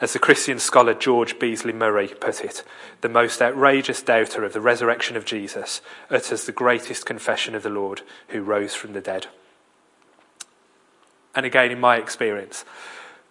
As 0.00 0.12
the 0.12 0.18
Christian 0.18 0.58
scholar 0.58 0.94
George 0.94 1.38
Beasley 1.38 1.72
Murray 1.72 2.08
put 2.08 2.42
it, 2.42 2.64
the 3.00 3.08
most 3.08 3.40
outrageous 3.40 4.02
doubter 4.02 4.44
of 4.44 4.52
the 4.52 4.60
resurrection 4.60 5.16
of 5.16 5.24
Jesus 5.24 5.80
utters 6.10 6.44
the 6.44 6.52
greatest 6.52 7.06
confession 7.06 7.54
of 7.54 7.62
the 7.62 7.70
Lord 7.70 8.02
who 8.28 8.42
rose 8.42 8.74
from 8.74 8.92
the 8.92 9.00
dead. 9.00 9.28
And 11.34 11.46
again, 11.46 11.70
in 11.70 11.80
my 11.80 11.96
experience, 11.96 12.64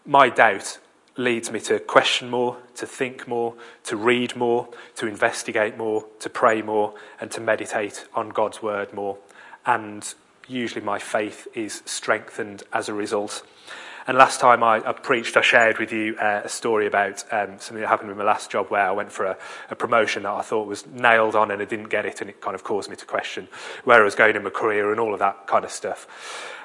my 0.06 0.30
doubt 0.30 0.80
leads 1.16 1.52
me 1.52 1.60
to 1.60 1.80
question 1.80 2.30
more, 2.30 2.58
to 2.76 2.86
think 2.86 3.28
more, 3.28 3.54
to 3.84 3.96
read 3.96 4.36
more, 4.36 4.68
to 4.96 5.08
investigate 5.08 5.78
more, 5.78 6.06
to 6.20 6.30
pray 6.30 6.62
more, 6.62 6.94
and 7.22 7.30
to 7.32 7.42
meditate 7.42 8.06
on 8.16 8.30
God's 8.30 8.62
word 8.62 8.94
more. 8.94 9.18
And 9.66 10.14
usually 10.48 10.82
my 10.82 11.00
faith 11.00 11.48
is 11.54 11.84
strengthened 11.86 12.64
as 12.74 12.90
a 12.90 12.94
result. 12.94 13.44
And 14.06 14.18
last 14.18 14.42
time 14.42 14.64
I, 14.64 14.86
I 14.86 14.92
preached, 14.92 15.38
I 15.38 15.42
shared 15.42 15.78
with 15.78 15.94
you 15.94 16.18
uh, 16.18 16.42
a 16.44 16.50
story 16.50 16.88
about 16.88 17.24
um, 17.32 17.58
something 17.60 17.80
that 17.80 17.88
happened 17.88 18.10
with 18.10 18.18
my 18.18 18.26
last 18.26 18.52
job 18.52 18.70
where 18.70 18.86
I 18.86 18.92
went 18.92 19.14
for 19.14 19.26
a, 19.26 19.38
a, 19.70 19.76
promotion 19.76 20.24
that 20.24 20.32
I 20.32 20.42
thought 20.42 20.68
was 20.68 20.86
nailed 20.88 21.36
on 21.36 21.52
and 21.52 21.62
I 21.62 21.66
didn't 21.66 21.88
get 21.88 22.06
it, 22.06 22.20
and 22.20 22.30
it 22.30 22.42
kind 22.42 22.54
of 22.54 22.66
caused 22.66 22.90
me 22.90 22.98
to 22.98 23.06
question 23.06 23.48
where 23.86 24.02
I 24.02 24.04
was 24.04 24.16
going 24.16 24.36
in 24.36 24.44
my 24.44 24.50
career 24.50 24.92
and 24.92 25.00
all 25.00 25.14
of 25.14 25.20
that 25.20 25.48
kind 25.48 25.64
of 25.64 25.72
stuff 25.72 26.06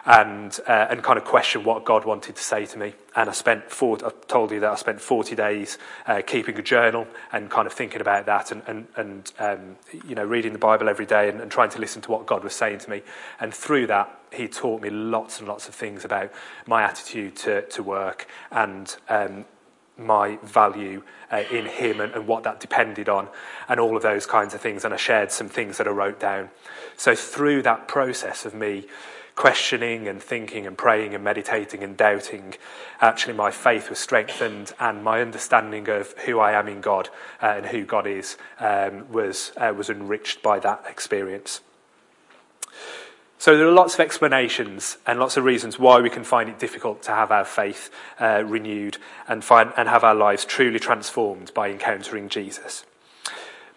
and, 0.05 0.59
uh, 0.67 0.87
and 0.91 1.03
kind 1.03 1.19
of 1.19 1.25
question 1.25 1.65
what 1.65 1.85
God 1.85 2.05
wanted 2.05 2.37
to 2.37 2.43
say 2.43 2.67
to 2.67 2.79
me. 2.79 2.95
And 3.17 3.29
I 3.29 3.33
spent, 3.33 3.71
four, 3.71 3.99
I 4.05 4.11
told 4.27 4.53
you 4.53 4.61
that 4.61 4.71
I 4.71 4.75
spent 4.77 5.01
40 5.01 5.35
days 5.35 5.79
uh, 6.07 6.23
keeping 6.27 6.59
a 6.59 6.63
journal 6.63 7.07
and 7.33 7.51
kind 7.51 7.67
of 7.67 7.73
thinking 7.73 8.01
about 8.01 8.27
that 8.27 8.53
and, 8.53 8.63
and, 8.67 8.87
and 8.97 9.33
um, 9.39 9.77
you 10.07 10.15
know, 10.15 10.25
reading 10.25 10.53
the 10.53 10.59
Bible 10.59 10.89
every 10.89 11.07
day 11.07 11.29
and, 11.29 11.41
and 11.41 11.51
trying 11.51 11.71
to 11.71 11.79
listen 11.79 12.01
to 12.03 12.11
what 12.11 12.27
God 12.27 12.45
was 12.45 12.55
saying 12.55 12.79
to 12.81 12.91
me. 12.91 13.03
And 13.41 13.53
through 13.53 13.89
that, 13.89 14.19
he 14.33 14.49
taught 14.49 14.83
me 14.83 14.91
lots 14.91 15.39
and 15.41 15.49
lots 15.49 15.69
of 15.69 15.75
things 15.75 16.05
about 16.05 16.33
my 16.67 16.83
attitude 16.83 17.37
to, 17.37 17.63
to 17.63 17.83
work 17.83 18.29
and 18.51 18.95
um, 19.09 19.45
my 19.99 20.37
value 20.43 21.03
uh, 21.33 21.43
in 21.51 21.67
him 21.67 22.01
and, 22.01 22.13
and, 22.15 22.27
what 22.27 22.45
that 22.45 22.61
depended 22.61 23.09
on, 23.09 23.29
and 23.69 23.81
all 23.81 23.97
of 23.97 24.03
those 24.03 24.27
kinds 24.27 24.55
of 24.55 24.61
things. 24.61 24.85
And 24.85 24.95
I 24.95 24.97
shared 24.97 25.33
some 25.33 25.49
things 25.49 25.79
that 25.79 25.89
I 25.89 25.91
wrote 25.91 26.21
down. 26.21 26.51
So, 26.97 27.15
through 27.15 27.63
that 27.63 27.89
process 27.89 28.47
of 28.47 28.55
me 28.55 28.87
questioning 29.39 30.09
and 30.09 30.21
thinking 30.21 30.67
and 30.67 30.77
praying 30.77 31.15
and 31.15 31.23
meditating 31.23 31.85
and 31.85 31.97
doubting, 31.97 32.55
actually 33.01 33.33
my 33.33 33.53
faith 33.53 33.89
was 33.89 34.01
strengthened 34.01 34.73
and 34.81 35.05
my 35.05 35.21
understanding 35.21 35.89
of 35.89 36.13
who 36.27 36.41
I 36.41 36.51
am 36.59 36.67
in 36.67 36.81
God 36.81 37.09
uh, 37.41 37.55
and 37.57 37.67
who 37.67 37.85
God 37.85 38.05
is 38.09 38.37
um, 38.59 39.09
was, 39.13 39.53
uh, 39.57 39.73
was 39.77 39.91
enriched 39.91 40.43
by 40.43 40.59
that 40.59 40.83
experience. 40.89 41.61
So 43.39 43.57
there 43.57 43.69
are 43.69 43.73
lots 43.73 43.95
of 43.95 44.01
explanations 44.01 44.99
and 45.07 45.21
lots 45.21 45.37
of 45.37 45.45
reasons 45.45 45.79
why 45.79 46.01
we 46.01 46.11
can 46.11 46.25
find 46.25 46.51
it 46.51 46.59
difficult 46.59 47.05
to 47.05 47.13
have 47.13 47.31
our 47.31 47.45
faith 47.45 47.93
uh, 48.19 48.43
renewed 48.45 48.99
and, 49.29 49.45
find, 49.45 49.73
and 49.77 49.89
have 49.89 50.03
our 50.03 50.17
lives 50.17 50.45
truly 50.45 50.81
transformed 50.81 51.55
by 51.55 51.71
encountering 51.71 52.29
Jesus. 52.29 52.85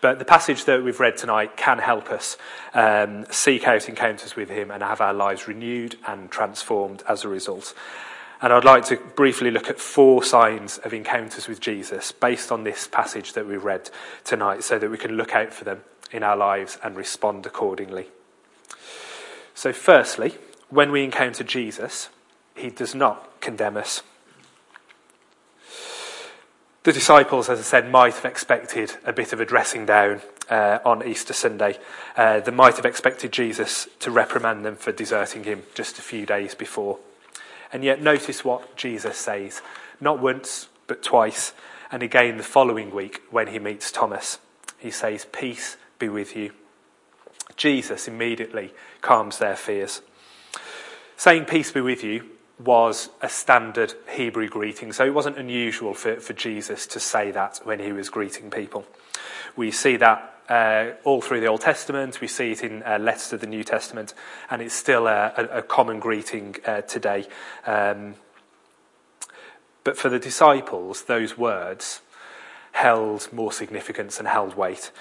But 0.01 0.17
the 0.17 0.25
passage 0.25 0.65
that 0.65 0.83
we've 0.83 0.99
read 0.99 1.15
tonight 1.15 1.55
can 1.55 1.77
help 1.77 2.09
us 2.09 2.37
um, 2.73 3.25
seek 3.29 3.67
out 3.67 3.87
encounters 3.87 4.35
with 4.35 4.49
Him 4.49 4.71
and 4.71 4.81
have 4.81 4.99
our 4.99 5.13
lives 5.13 5.47
renewed 5.47 5.95
and 6.07 6.29
transformed 6.31 7.03
as 7.07 7.23
a 7.23 7.29
result. 7.29 7.75
And 8.41 8.51
I'd 8.51 8.65
like 8.65 8.85
to 8.85 8.97
briefly 8.97 9.51
look 9.51 9.69
at 9.69 9.79
four 9.79 10.23
signs 10.23 10.79
of 10.79 10.95
encounters 10.95 11.47
with 11.47 11.59
Jesus 11.59 12.11
based 12.11 12.51
on 12.51 12.63
this 12.63 12.87
passage 12.87 13.33
that 13.33 13.47
we've 13.47 13.63
read 13.63 13.91
tonight 14.23 14.63
so 14.63 14.79
that 14.79 14.89
we 14.89 14.97
can 14.97 15.11
look 15.11 15.35
out 15.35 15.53
for 15.53 15.63
them 15.63 15.81
in 16.11 16.23
our 16.23 16.35
lives 16.35 16.79
and 16.83 16.95
respond 16.95 17.45
accordingly. 17.45 18.07
So, 19.53 19.71
firstly, 19.71 20.33
when 20.69 20.91
we 20.91 21.03
encounter 21.03 21.43
Jesus, 21.43 22.09
He 22.55 22.71
does 22.71 22.95
not 22.95 23.39
condemn 23.41 23.77
us. 23.77 24.01
The 26.83 26.91
disciples, 26.91 27.47
as 27.47 27.59
I 27.59 27.61
said, 27.61 27.91
might 27.91 28.15
have 28.15 28.25
expected 28.25 28.93
a 29.05 29.13
bit 29.13 29.33
of 29.33 29.39
a 29.39 29.45
dressing 29.45 29.85
down 29.85 30.21
uh, 30.49 30.79
on 30.83 31.05
Easter 31.05 31.31
Sunday. 31.31 31.77
Uh, 32.17 32.39
they 32.39 32.51
might 32.51 32.75
have 32.75 32.87
expected 32.87 33.31
Jesus 33.31 33.87
to 33.99 34.09
reprimand 34.09 34.65
them 34.65 34.75
for 34.75 34.91
deserting 34.91 35.43
him 35.43 35.61
just 35.75 35.99
a 35.99 36.01
few 36.01 36.25
days 36.25 36.55
before. 36.55 36.97
And 37.71 37.83
yet, 37.83 38.01
notice 38.01 38.43
what 38.43 38.75
Jesus 38.75 39.17
says 39.17 39.61
not 39.99 40.19
once, 40.19 40.69
but 40.87 41.03
twice, 41.03 41.53
and 41.91 42.01
again 42.01 42.37
the 42.37 42.43
following 42.43 42.89
week 42.89 43.21
when 43.29 43.47
he 43.47 43.59
meets 43.59 43.91
Thomas. 43.91 44.39
He 44.79 44.89
says, 44.89 45.27
Peace 45.31 45.77
be 45.99 46.09
with 46.09 46.35
you. 46.35 46.51
Jesus 47.57 48.07
immediately 48.07 48.73
calms 49.01 49.37
their 49.37 49.55
fears. 49.55 50.01
Saying, 51.15 51.45
Peace 51.45 51.71
be 51.71 51.81
with 51.81 52.03
you, 52.03 52.27
was 52.63 53.09
a 53.21 53.29
standard 53.29 53.93
Hebrew 54.09 54.47
greeting. 54.47 54.93
So 54.93 55.05
it 55.05 55.13
wasn't 55.13 55.37
unusual 55.37 55.93
for, 55.93 56.17
for 56.19 56.33
Jesus 56.33 56.87
to 56.87 56.99
say 56.99 57.31
that 57.31 57.61
when 57.63 57.79
he 57.79 57.91
was 57.91 58.09
greeting 58.09 58.49
people. 58.49 58.85
We 59.55 59.71
see 59.71 59.97
that 59.97 60.31
uh, 60.49 60.93
all 61.03 61.21
through 61.21 61.39
the 61.39 61.47
Old 61.47 61.61
Testament, 61.61 62.19
we 62.19 62.27
see 62.27 62.51
it 62.51 62.63
in 62.63 62.83
uh, 62.83 62.99
letters 62.99 63.29
to 63.29 63.37
the 63.37 63.47
New 63.47 63.63
Testament, 63.63 64.13
and 64.49 64.61
it's 64.61 64.75
still 64.75 65.07
a, 65.07 65.33
a, 65.37 65.45
a 65.59 65.61
common 65.61 65.99
greeting 65.99 66.55
uh, 66.65 66.81
today. 66.81 67.27
Um, 67.65 68.15
but 69.83 69.97
for 69.97 70.09
the 70.09 70.19
disciples, 70.19 71.03
those 71.03 71.37
words 71.37 72.01
held 72.73 73.31
more 73.31 73.51
significance 73.51 74.19
and 74.19 74.27
held 74.27 74.55
weight. 74.55 74.91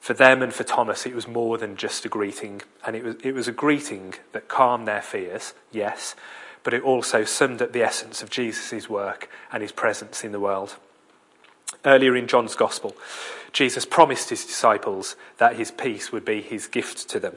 For 0.00 0.14
them 0.14 0.40
and 0.40 0.52
for 0.54 0.64
Thomas, 0.64 1.04
it 1.04 1.14
was 1.14 1.28
more 1.28 1.58
than 1.58 1.76
just 1.76 2.04
a 2.04 2.08
greeting, 2.08 2.62
and 2.86 2.96
it 2.96 3.04
was, 3.04 3.16
it 3.22 3.34
was 3.34 3.48
a 3.48 3.52
greeting 3.52 4.14
that 4.32 4.48
calmed 4.48 4.88
their 4.88 5.02
fears, 5.02 5.52
yes, 5.70 6.14
but 6.62 6.74
it 6.74 6.82
also 6.82 7.24
summed 7.24 7.62
up 7.62 7.72
the 7.72 7.82
essence 7.82 8.22
of 8.22 8.30
Jesus' 8.30 8.88
work 8.88 9.28
and 9.52 9.62
his 9.62 9.72
presence 9.72 10.24
in 10.24 10.32
the 10.32 10.40
world. 10.40 10.76
Earlier 11.84 12.16
in 12.16 12.26
John's 12.26 12.54
Gospel, 12.54 12.94
Jesus 13.52 13.86
promised 13.86 14.30
his 14.30 14.44
disciples 14.44 15.16
that 15.38 15.56
his 15.56 15.70
peace 15.70 16.12
would 16.12 16.24
be 16.24 16.42
his 16.42 16.66
gift 16.66 17.08
to 17.08 17.20
them. 17.20 17.36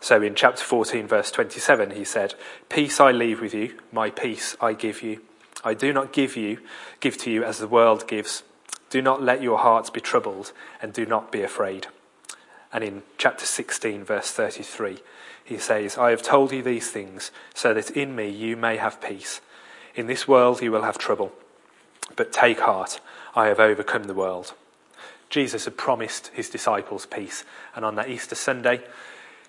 So 0.00 0.22
in 0.22 0.34
chapter 0.34 0.64
14, 0.64 1.06
verse 1.06 1.30
27, 1.30 1.90
he 1.90 2.04
said, 2.04 2.34
Peace 2.68 3.00
I 3.00 3.12
leave 3.12 3.40
with 3.40 3.54
you, 3.54 3.78
my 3.92 4.10
peace 4.10 4.56
I 4.60 4.72
give 4.72 5.02
you. 5.02 5.22
I 5.62 5.74
do 5.74 5.92
not 5.92 6.12
give 6.12 6.36
you, 6.36 6.58
give 7.00 7.18
to 7.18 7.30
you 7.30 7.44
as 7.44 7.58
the 7.58 7.68
world 7.68 8.08
gives. 8.08 8.42
Do 8.88 9.02
not 9.02 9.22
let 9.22 9.42
your 9.42 9.58
hearts 9.58 9.90
be 9.90 10.00
troubled, 10.00 10.52
and 10.80 10.92
do 10.92 11.04
not 11.04 11.30
be 11.30 11.42
afraid. 11.42 11.88
And 12.72 12.82
in 12.82 13.02
chapter 13.18 13.44
16, 13.44 14.04
verse 14.04 14.30
33, 14.30 14.98
he 15.50 15.58
says, 15.58 15.98
I 15.98 16.10
have 16.10 16.22
told 16.22 16.52
you 16.52 16.62
these 16.62 16.92
things 16.92 17.32
so 17.54 17.74
that 17.74 17.90
in 17.90 18.14
me 18.14 18.28
you 18.28 18.56
may 18.56 18.76
have 18.76 19.02
peace. 19.02 19.40
In 19.96 20.06
this 20.06 20.28
world 20.28 20.62
you 20.62 20.70
will 20.70 20.84
have 20.84 20.96
trouble, 20.96 21.32
but 22.14 22.32
take 22.32 22.60
heart, 22.60 23.00
I 23.34 23.48
have 23.48 23.58
overcome 23.58 24.04
the 24.04 24.14
world. 24.14 24.54
Jesus 25.28 25.64
had 25.64 25.76
promised 25.76 26.28
his 26.28 26.48
disciples 26.48 27.04
peace, 27.04 27.44
and 27.74 27.84
on 27.84 27.96
that 27.96 28.08
Easter 28.08 28.36
Sunday, 28.36 28.80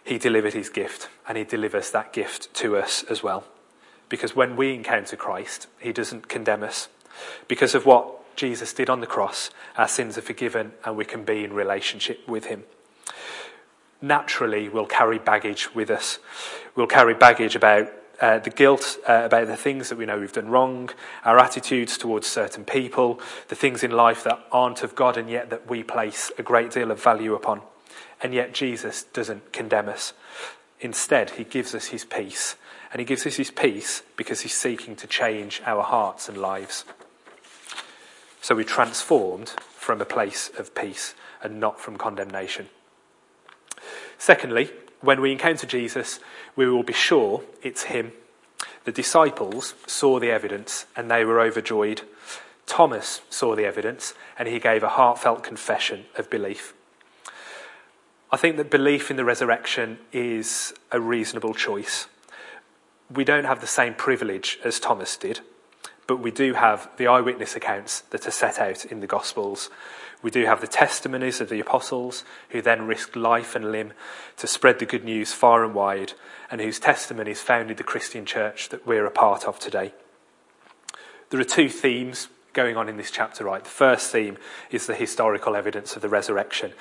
he 0.04 0.18
delivered 0.18 0.54
his 0.54 0.70
gift, 0.70 1.08
and 1.28 1.38
he 1.38 1.44
delivers 1.44 1.92
that 1.92 2.14
gift 2.14 2.52
to 2.56 2.78
us 2.78 3.04
as 3.04 3.22
well. 3.22 3.44
Because 4.10 4.36
when 4.36 4.56
we 4.56 4.74
encounter 4.74 5.16
Christ, 5.16 5.68
he 5.80 5.94
doesn't 5.94 6.28
condemn 6.28 6.64
us. 6.64 6.90
Because 7.48 7.76
of 7.76 7.86
what 7.86 8.36
Jesus 8.36 8.74
did 8.74 8.90
on 8.90 9.02
the 9.02 9.08
cross, 9.08 9.52
our 9.78 9.88
sins 9.88 10.18
are 10.18 10.24
forgiven 10.24 10.72
and 10.84 10.98
we 10.98 11.06
can 11.06 11.24
be 11.24 11.44
in 11.44 11.54
relationship 11.54 12.28
with 12.28 12.46
him. 12.46 12.64
Naturally, 14.02 14.68
we'll 14.68 14.86
carry 14.86 15.20
baggage 15.20 15.74
with 15.76 15.90
us. 15.90 16.20
We'll 16.76 16.88
carry 16.88 17.14
baggage 17.14 17.56
about 17.56 17.92
uh, 18.22 18.38
the 18.38 18.50
guilt 18.52 18.98
uh, 19.10 19.24
about 19.26 19.48
the 19.48 19.58
things 19.58 19.90
that 19.90 19.98
we 19.98 20.06
know 20.06 20.20
we've 20.20 20.32
done 20.32 20.50
wrong, 20.50 20.92
our 21.26 21.40
attitudes 21.40 21.98
towards 21.98 22.28
certain 22.28 22.64
people, 22.64 23.20
the 23.48 23.56
things 23.56 23.84
in 23.84 23.90
life 23.90 24.24
that 24.24 24.40
aren't 24.52 24.84
of 24.84 24.94
God 24.94 25.18
and 25.18 25.28
yet 25.28 25.50
that 25.50 25.68
we 25.68 25.82
place 25.82 26.32
a 26.38 26.44
great 26.44 26.70
deal 26.72 26.92
of 26.92 27.02
value 27.02 27.34
upon. 27.34 27.62
And 28.22 28.34
yet 28.34 28.54
Jesus 28.54 29.04
doesn't 29.04 29.52
condemn 29.52 29.90
us. 29.90 30.14
Instead, 30.80 31.32
he 31.32 31.44
gives 31.44 31.74
us 31.74 31.88
his 31.88 32.06
peace. 32.06 32.56
And 32.92 33.00
he 33.00 33.06
gives 33.06 33.26
us 33.26 33.36
his 33.36 33.50
peace 33.50 34.04
because 34.16 34.42
he's 34.42 34.56
seeking 34.56 34.96
to 34.98 35.08
change 35.08 35.62
our 35.66 35.82
hearts 35.82 36.30
and 36.30 36.38
lives. 36.38 36.86
So 38.42 38.56
we're 38.56 38.64
transformed 38.66 39.50
from 39.50 40.02
a 40.02 40.06
place 40.06 40.52
of 40.60 40.76
peace 40.76 41.16
and 41.42 41.60
not 41.60 41.80
from 41.80 41.98
condemnation. 41.98 42.68
Secondly, 44.18 44.72
when 45.02 45.22
we 45.22 45.32
encounter 45.32 45.66
Jesus, 45.66 46.20
we 46.56 46.70
will 46.70 46.84
be 46.84 46.94
sure 46.94 47.44
it's 47.62 47.84
him. 47.84 48.12
The 48.84 48.92
disciples 48.92 49.74
saw 49.88 50.20
the 50.20 50.32
evidence 50.32 50.86
and 50.96 51.10
they 51.10 51.26
were 51.26 51.40
overjoyed. 51.40 52.02
Thomas 52.66 53.22
saw 53.30 53.56
the 53.56 53.66
evidence 53.66 54.14
and 54.38 54.48
he 54.48 54.60
gave 54.60 54.84
a 54.84 54.90
heartfelt 54.90 55.44
confession 55.44 56.06
of 56.18 56.30
belief. 56.30 56.74
I 58.32 58.38
think 58.38 58.58
that 58.58 58.70
belief 58.72 59.12
in 59.12 59.18
the 59.18 59.26
resurrection 59.26 60.00
is 60.14 60.74
a 60.92 61.02
reasonable 61.02 61.54
choice. 61.54 62.08
We 63.14 63.26
don't 63.26 63.44
have 63.44 63.60
the 63.60 63.68
same 63.68 63.94
privilege 63.94 64.58
as 64.64 64.80
Thomas 64.80 65.18
did, 65.18 65.42
but 66.08 66.18
we 66.18 66.32
do 66.32 66.54
have 66.54 66.90
the 66.98 67.08
eyewitness 67.08 67.56
accounts 67.56 68.02
that 68.10 68.28
are 68.28 68.32
set 68.32 68.60
out 68.60 68.86
in 68.86 69.00
the 69.00 69.08
Gospels. 69.08 69.70
We 70.22 70.32
do 70.32 70.46
have 70.46 70.62
the 70.62 70.68
testimonies 70.68 71.42
of 71.42 71.50
the 71.50 71.60
apostles 71.60 72.24
who 72.50 72.62
then 72.62 72.86
risked 72.86 73.16
life 73.16 73.56
and 73.56 73.72
limb 73.72 73.94
to 74.38 74.48
spread 74.48 74.80
the 74.80 74.86
good 74.86 75.04
news 75.04 75.34
far 75.34 75.64
and 75.64 75.74
wide, 75.74 76.14
and 76.50 76.62
whose 76.62 76.80
testimonies 76.80 77.42
founded 77.42 77.78
the 77.78 77.84
Christian 77.84 78.26
church 78.26 78.70
that 78.70 78.86
we're 78.86 79.06
a 79.06 79.12
part 79.12 79.46
of 79.46 79.58
today. 79.60 79.94
There 81.30 81.40
are 81.40 81.46
two 81.46 81.70
themes 81.70 82.28
going 82.54 82.76
on 82.76 82.90
in 82.90 82.98
this 82.98 83.12
chapter, 83.12 83.46
right? 83.46 83.64
The 83.64 83.70
first 83.70 84.12
theme 84.12 84.38
is 84.70 84.86
the 84.86 84.96
historical 84.96 85.56
evidence 85.56 85.96
of 85.96 86.02
the 86.02 86.10
resurrection. 86.10 86.74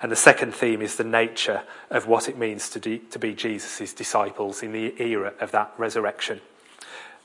And 0.00 0.10
the 0.10 0.16
second 0.16 0.52
theme 0.52 0.82
is 0.82 0.96
the 0.96 1.04
nature 1.04 1.62
of 1.88 2.08
what 2.08 2.28
it 2.28 2.36
means 2.36 2.68
to, 2.70 2.80
de- 2.80 2.98
to 2.98 3.18
be 3.20 3.34
Jesus' 3.34 3.92
disciples 3.92 4.62
in 4.62 4.72
the 4.72 5.00
era 5.00 5.32
of 5.40 5.52
that 5.52 5.72
resurrection. 5.78 6.40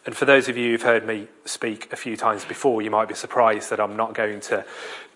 And 0.08 0.16
for 0.16 0.24
those 0.24 0.48
of 0.48 0.56
you 0.56 0.72
who've 0.72 0.82
heard 0.82 1.06
me 1.06 1.28
speak 1.44 1.92
a 1.92 1.98
few 1.98 2.16
times 2.16 2.46
before, 2.46 2.82
you 2.82 2.90
might 2.90 3.10
be 3.10 3.14
surprised 3.14 3.70
that 3.72 3.82
I'm 3.82 3.98
not 3.98 4.14
going 4.14 4.40
to 4.40 4.64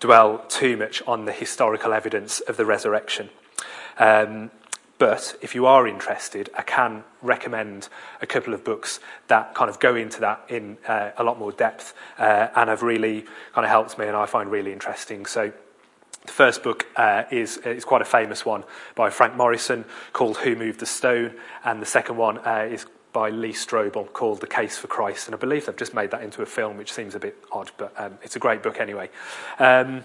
dwell 0.00 0.44
too 0.48 0.76
much 0.76 1.02
on 1.06 1.24
the 1.24 1.32
historical 1.32 1.94
evidence 1.94 2.40
of 2.40 2.58
the 2.58 2.66
resurrection. 2.66 3.30
Um, 3.98 4.50
but 4.98 5.34
if 5.40 5.54
you 5.54 5.64
are 5.64 5.88
interested, 5.88 6.50
I 6.58 6.60
can 6.60 7.04
recommend 7.22 7.88
a 8.20 8.26
couple 8.26 8.52
of 8.52 8.64
books 8.64 9.00
that 9.28 9.54
kind 9.54 9.70
of 9.70 9.80
go 9.80 9.96
into 9.96 10.20
that 10.20 10.44
in 10.50 10.76
uh, 10.86 11.12
a 11.16 11.24
lot 11.24 11.38
more 11.38 11.52
depth 11.52 11.94
uh, 12.18 12.48
and 12.54 12.68
have 12.68 12.82
really 12.82 13.22
kind 13.54 13.64
of 13.64 13.70
helped 13.70 13.98
me 13.98 14.06
and 14.06 14.14
I 14.14 14.26
find 14.26 14.50
really 14.50 14.74
interesting. 14.74 15.24
So 15.24 15.54
the 16.26 16.32
first 16.32 16.62
book 16.62 16.86
uh, 16.96 17.24
is, 17.30 17.56
is 17.58 17.86
quite 17.86 18.02
a 18.02 18.04
famous 18.04 18.44
one 18.44 18.62
by 18.94 19.08
Frank 19.08 19.36
Morison 19.36 19.86
called 20.12 20.36
Who 20.36 20.54
Moved 20.54 20.80
the 20.80 20.86
Stone, 20.86 21.34
and 21.64 21.82
the 21.82 21.86
second 21.86 22.16
one 22.16 22.38
uh, 22.38 22.68
is 22.70 22.86
by 23.12 23.30
Lee 23.30 23.52
Strobel 23.52 24.12
called 24.12 24.40
The 24.40 24.46
Case 24.46 24.78
for 24.78 24.86
Christ. 24.86 25.28
And 25.28 25.34
I 25.34 25.38
believe 25.38 25.66
they've 25.66 25.76
just 25.76 25.94
made 25.94 26.10
that 26.10 26.22
into 26.22 26.42
a 26.42 26.46
film, 26.46 26.76
which 26.76 26.92
seems 26.92 27.14
a 27.14 27.18
bit 27.18 27.36
odd, 27.52 27.70
but 27.76 27.92
um, 27.96 28.18
it's 28.22 28.36
a 28.36 28.38
great 28.38 28.62
book 28.62 28.80
anyway. 28.80 29.10
Um, 29.58 30.04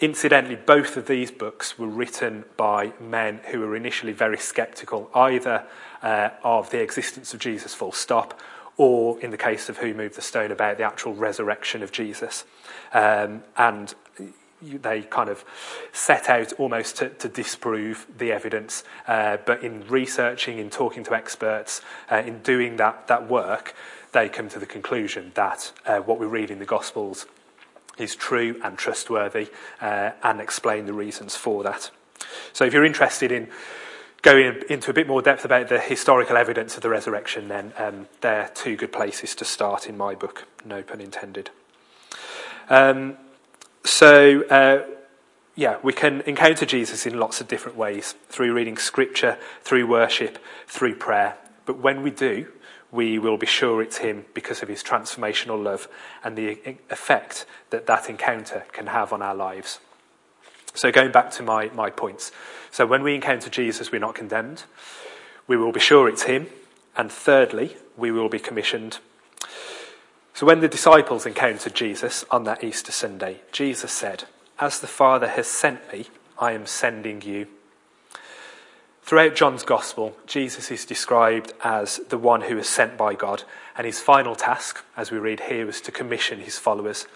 incidentally, 0.00 0.56
both 0.56 0.96
of 0.96 1.06
these 1.06 1.30
books 1.30 1.78
were 1.78 1.88
written 1.88 2.44
by 2.56 2.92
men 3.00 3.40
who 3.50 3.60
were 3.60 3.74
initially 3.74 4.12
very 4.12 4.38
skeptical, 4.38 5.10
either 5.14 5.64
uh, 6.02 6.30
of 6.44 6.70
the 6.70 6.80
existence 6.80 7.34
of 7.34 7.40
Jesus, 7.40 7.74
full 7.74 7.92
stop, 7.92 8.40
or 8.76 9.20
in 9.20 9.32
the 9.32 9.36
case 9.36 9.68
of 9.68 9.78
Who 9.78 9.92
Moved 9.92 10.14
the 10.14 10.22
Stone, 10.22 10.52
about 10.52 10.78
the 10.78 10.84
actual 10.84 11.12
resurrection 11.14 11.82
of 11.82 11.90
Jesus. 11.90 12.44
Um, 12.92 13.42
and 13.56 13.92
they 14.62 15.02
kind 15.02 15.28
of 15.28 15.44
set 15.92 16.28
out 16.28 16.52
almost 16.54 16.96
to, 16.96 17.10
to 17.10 17.28
disprove 17.28 18.06
the 18.16 18.32
evidence. 18.32 18.84
Uh, 19.06 19.38
but 19.44 19.62
in 19.62 19.86
researching, 19.88 20.58
in 20.58 20.70
talking 20.70 21.04
to 21.04 21.14
experts, 21.14 21.80
uh, 22.10 22.16
in 22.16 22.40
doing 22.42 22.76
that, 22.76 23.06
that 23.08 23.28
work, 23.28 23.74
they 24.12 24.28
come 24.28 24.48
to 24.48 24.58
the 24.58 24.66
conclusion 24.66 25.32
that 25.34 25.72
uh, 25.86 25.98
what 25.98 26.18
we 26.18 26.26
read 26.26 26.50
in 26.50 26.58
the 26.58 26.64
Gospels 26.64 27.26
is 27.98 28.14
true 28.14 28.60
and 28.62 28.78
trustworthy 28.78 29.48
uh, 29.80 30.10
and 30.22 30.40
explain 30.40 30.86
the 30.86 30.92
reasons 30.92 31.36
for 31.36 31.62
that. 31.64 31.90
So 32.52 32.64
if 32.64 32.72
you're 32.72 32.84
interested 32.84 33.32
in 33.32 33.48
going 34.22 34.62
into 34.68 34.90
a 34.90 34.94
bit 34.94 35.06
more 35.06 35.22
depth 35.22 35.44
about 35.44 35.68
the 35.68 35.78
historical 35.78 36.36
evidence 36.36 36.76
of 36.76 36.82
the 36.82 36.88
resurrection, 36.88 37.48
then 37.48 37.72
um, 37.76 38.08
they're 38.20 38.50
two 38.54 38.76
good 38.76 38.92
places 38.92 39.34
to 39.36 39.44
start 39.44 39.88
in 39.88 39.96
my 39.96 40.14
book, 40.14 40.46
no 40.64 40.82
pun 40.82 41.00
intended. 41.00 41.50
Um, 42.68 43.16
so, 43.88 44.42
uh, 44.44 44.84
yeah, 45.56 45.78
we 45.82 45.92
can 45.92 46.20
encounter 46.20 46.66
Jesus 46.66 47.06
in 47.06 47.18
lots 47.18 47.40
of 47.40 47.48
different 47.48 47.76
ways 47.76 48.14
through 48.28 48.52
reading 48.52 48.76
scripture, 48.76 49.38
through 49.62 49.86
worship, 49.86 50.38
through 50.66 50.96
prayer. 50.96 51.36
But 51.66 51.78
when 51.78 52.02
we 52.02 52.10
do, 52.10 52.46
we 52.92 53.18
will 53.18 53.38
be 53.38 53.46
sure 53.46 53.82
it's 53.82 53.98
Him 53.98 54.26
because 54.34 54.62
of 54.62 54.68
His 54.68 54.84
transformational 54.84 55.62
love 55.62 55.88
and 56.22 56.36
the 56.36 56.58
effect 56.90 57.46
that 57.70 57.86
that 57.86 58.08
encounter 58.08 58.64
can 58.72 58.88
have 58.88 59.12
on 59.12 59.22
our 59.22 59.34
lives. 59.34 59.80
So, 60.74 60.92
going 60.92 61.10
back 61.10 61.30
to 61.32 61.42
my, 61.42 61.70
my 61.70 61.90
points. 61.90 62.30
So, 62.70 62.86
when 62.86 63.02
we 63.02 63.14
encounter 63.14 63.50
Jesus, 63.50 63.90
we're 63.90 64.00
not 64.00 64.14
condemned. 64.14 64.64
We 65.46 65.56
will 65.56 65.72
be 65.72 65.80
sure 65.80 66.08
it's 66.08 66.24
Him. 66.24 66.48
And 66.94 67.10
thirdly, 67.10 67.76
we 67.96 68.10
will 68.10 68.28
be 68.28 68.38
commissioned. 68.38 68.98
So 70.38 70.46
when 70.46 70.60
the 70.60 70.68
disciples 70.68 71.26
encountered 71.26 71.74
Jesus 71.74 72.24
on 72.30 72.44
that 72.44 72.62
Easter 72.62 72.92
Sunday, 72.92 73.40
Jesus 73.50 73.90
said, 73.90 74.22
As 74.60 74.78
the 74.78 74.86
Father 74.86 75.26
has 75.26 75.48
sent 75.48 75.92
me, 75.92 76.06
I 76.38 76.52
am 76.52 76.64
sending 76.64 77.22
you. 77.22 77.48
Throughout 79.02 79.34
John's 79.34 79.64
Gospel, 79.64 80.16
Jesus 80.28 80.70
is 80.70 80.84
described 80.84 81.54
as 81.64 81.96
the 82.08 82.18
one 82.18 82.42
who 82.42 82.56
is 82.56 82.68
sent 82.68 82.96
by 82.96 83.14
God, 83.14 83.42
and 83.76 83.84
his 83.84 83.98
final 83.98 84.36
task, 84.36 84.84
as 84.96 85.10
we 85.10 85.18
read 85.18 85.40
here, 85.40 85.66
was 85.66 85.80
to 85.80 85.90
commission 85.90 86.38
his 86.38 86.56
followers. 86.56 87.08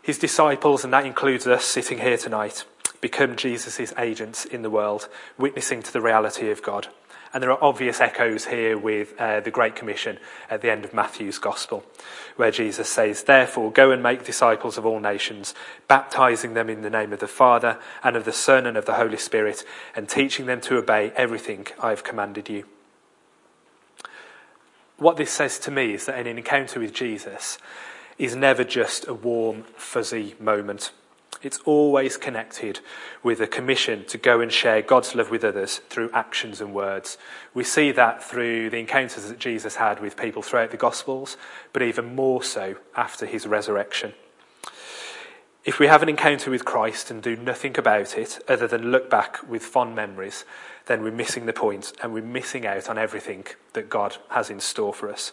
His 0.00 0.16
disciples, 0.16 0.84
and 0.84 0.92
that 0.94 1.04
includes 1.04 1.46
us 1.46 1.66
sitting 1.66 1.98
here 1.98 2.16
tonight, 2.16 2.64
become 3.02 3.36
Jesus' 3.36 3.92
agents 3.98 4.46
in 4.46 4.62
the 4.62 4.70
world, 4.70 5.06
witnessing 5.36 5.82
to 5.82 5.92
the 5.92 6.00
reality 6.00 6.50
of 6.50 6.62
God. 6.62 6.88
And 7.32 7.42
there 7.42 7.50
are 7.50 7.64
obvious 7.64 8.00
echoes 8.00 8.46
here 8.46 8.76
with 8.76 9.18
uh, 9.18 9.40
the 9.40 9.50
Great 9.50 9.74
Commission 9.74 10.18
at 10.50 10.60
the 10.60 10.70
end 10.70 10.84
of 10.84 10.92
Matthew's 10.92 11.38
Gospel, 11.38 11.82
where 12.36 12.50
Jesus 12.50 12.88
says, 12.88 13.22
Therefore, 13.22 13.72
go 13.72 13.90
and 13.90 14.02
make 14.02 14.24
disciples 14.24 14.76
of 14.76 14.84
all 14.84 15.00
nations, 15.00 15.54
baptizing 15.88 16.52
them 16.52 16.68
in 16.68 16.82
the 16.82 16.90
name 16.90 17.12
of 17.12 17.20
the 17.20 17.26
Father, 17.26 17.78
and 18.04 18.16
of 18.16 18.26
the 18.26 18.32
Son, 18.32 18.66
and 18.66 18.76
of 18.76 18.84
the 18.84 18.94
Holy 18.94 19.16
Spirit, 19.16 19.64
and 19.96 20.10
teaching 20.10 20.44
them 20.44 20.60
to 20.62 20.76
obey 20.76 21.10
everything 21.16 21.66
I 21.80 21.90
have 21.90 22.04
commanded 22.04 22.50
you. 22.50 22.66
What 24.98 25.16
this 25.16 25.32
says 25.32 25.58
to 25.60 25.70
me 25.70 25.94
is 25.94 26.06
that 26.06 26.18
an 26.18 26.26
encounter 26.26 26.80
with 26.80 26.92
Jesus 26.92 27.58
is 28.18 28.36
never 28.36 28.62
just 28.62 29.08
a 29.08 29.14
warm, 29.14 29.62
fuzzy 29.74 30.34
moment 30.38 30.92
it's 31.40 31.58
always 31.64 32.16
connected 32.16 32.80
with 33.22 33.40
a 33.40 33.46
commission 33.46 34.04
to 34.06 34.18
go 34.18 34.40
and 34.40 34.52
share 34.52 34.82
God's 34.82 35.14
love 35.14 35.30
with 35.30 35.44
others 35.44 35.78
through 35.88 36.10
actions 36.12 36.60
and 36.60 36.74
words. 36.74 37.16
We 37.54 37.64
see 37.64 37.90
that 37.92 38.22
through 38.22 38.70
the 38.70 38.78
encounters 38.78 39.28
that 39.28 39.38
Jesus 39.38 39.76
had 39.76 40.00
with 40.00 40.16
people 40.16 40.42
throughout 40.42 40.70
the 40.70 40.76
Gospels, 40.76 41.36
but 41.72 41.82
even 41.82 42.14
more 42.14 42.42
so 42.42 42.76
after 42.96 43.26
his 43.26 43.46
resurrection. 43.46 44.12
If 45.64 45.78
we 45.78 45.86
have 45.86 46.02
an 46.02 46.08
encounter 46.08 46.50
with 46.50 46.64
Christ 46.64 47.10
and 47.10 47.22
do 47.22 47.36
nothing 47.36 47.78
about 47.78 48.18
it 48.18 48.40
other 48.48 48.66
than 48.66 48.90
look 48.90 49.08
back 49.08 49.48
with 49.48 49.62
fond 49.62 49.94
memories, 49.94 50.44
then 50.86 51.02
we're 51.02 51.12
missing 51.12 51.46
the 51.46 51.52
point 51.52 51.92
and 52.02 52.12
we're 52.12 52.22
missing 52.22 52.66
out 52.66 52.88
on 52.88 52.98
everything 52.98 53.46
that 53.72 53.88
God 53.88 54.16
has 54.30 54.50
in 54.50 54.58
store 54.58 54.92
for 54.92 55.08
us. 55.08 55.32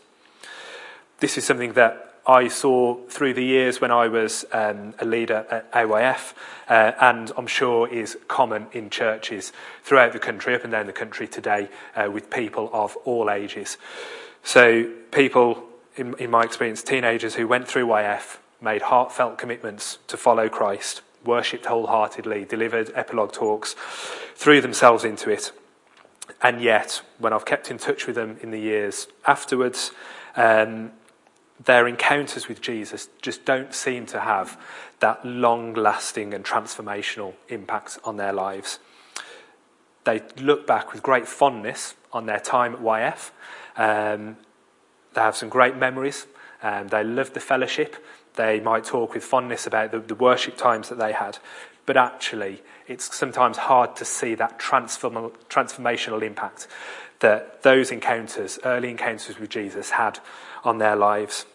This 1.19 1.37
is 1.37 1.45
something 1.45 1.73
that 1.73 2.08
I 2.27 2.47
saw 2.47 2.95
through 3.07 3.33
the 3.33 3.43
years 3.43 3.81
when 3.81 3.91
I 3.91 4.07
was 4.07 4.45
um, 4.51 4.93
a 4.99 5.05
leader 5.05 5.45
at 5.49 5.71
AYF, 5.73 6.33
uh, 6.67 6.91
and 6.99 7.31
I'm 7.37 7.47
sure 7.47 7.87
is 7.87 8.17
common 8.27 8.67
in 8.71 8.89
churches 8.89 9.51
throughout 9.83 10.13
the 10.13 10.19
country, 10.19 10.55
up 10.55 10.63
and 10.63 10.71
down 10.71 10.85
the 10.85 10.93
country 10.93 11.27
today, 11.27 11.69
uh, 11.95 12.09
with 12.11 12.29
people 12.29 12.69
of 12.73 12.95
all 13.05 13.29
ages. 13.29 13.77
So, 14.43 14.89
people, 15.11 15.63
in, 15.95 16.13
in 16.19 16.29
my 16.29 16.43
experience, 16.43 16.83
teenagers 16.83 17.35
who 17.35 17.47
went 17.47 17.67
through 17.67 17.87
YF, 17.87 18.37
made 18.61 18.83
heartfelt 18.83 19.37
commitments 19.37 19.97
to 20.07 20.17
follow 20.17 20.49
Christ, 20.49 21.01
worshipped 21.25 21.65
wholeheartedly, 21.65 22.45
delivered 22.45 22.91
epilogue 22.95 23.31
talks, 23.31 23.75
threw 24.35 24.61
themselves 24.61 25.03
into 25.03 25.29
it, 25.29 25.51
And 26.41 26.61
yet, 26.61 27.01
when 27.17 27.33
I've 27.33 27.45
kept 27.45 27.69
in 27.69 27.77
touch 27.77 28.07
with 28.07 28.15
them 28.15 28.37
in 28.41 28.51
the 28.51 28.59
years 28.59 29.07
afterwards, 29.27 29.91
um, 30.35 30.91
their 31.63 31.87
encounters 31.87 32.47
with 32.47 32.61
Jesus 32.61 33.09
just 33.21 33.45
don't 33.45 33.73
seem 33.73 34.05
to 34.07 34.19
have 34.19 34.59
that 34.99 35.25
long 35.25 35.73
lasting 35.73 36.33
and 36.33 36.43
transformational 36.45 37.33
impact 37.49 37.99
on 38.03 38.17
their 38.17 38.33
lives. 38.33 38.79
They 40.05 40.21
look 40.37 40.65
back 40.65 40.93
with 40.93 41.03
great 41.03 41.27
fondness 41.27 41.95
on 42.13 42.25
their 42.25 42.39
time 42.39 42.75
at 42.75 42.81
YF. 42.81 43.31
Um, 43.75 44.37
they 45.13 45.21
have 45.21 45.35
some 45.35 45.49
great 45.49 45.75
memories. 45.75 46.27
Um, 46.63 46.87
they 46.87 47.03
love 47.03 47.33
the 47.33 47.39
fellowship. 47.39 47.95
They 48.35 48.59
might 48.59 48.85
talk 48.85 49.13
with 49.13 49.23
fondness 49.23 49.67
about 49.67 49.91
the, 49.91 49.99
the 49.99 50.15
worship 50.15 50.57
times 50.57 50.89
that 50.89 50.97
they 50.97 51.11
had. 51.11 51.39
But 51.85 51.97
actually, 51.97 52.61
it's 52.89 53.15
sometimes 53.15 53.55
hard 53.55 53.95
to 53.97 54.03
see 54.03 54.33
that 54.35 54.59
transform- 54.59 55.31
transformational 55.47 56.23
impact 56.23 56.67
that 57.19 57.61
those 57.63 57.91
encounters, 57.91 58.57
early 58.65 58.89
encounters 58.89 59.39
with 59.39 59.49
Jesus, 59.49 59.91
had 59.91 60.19
on 60.63 60.79
their 60.79 60.95
lives. 60.95 61.45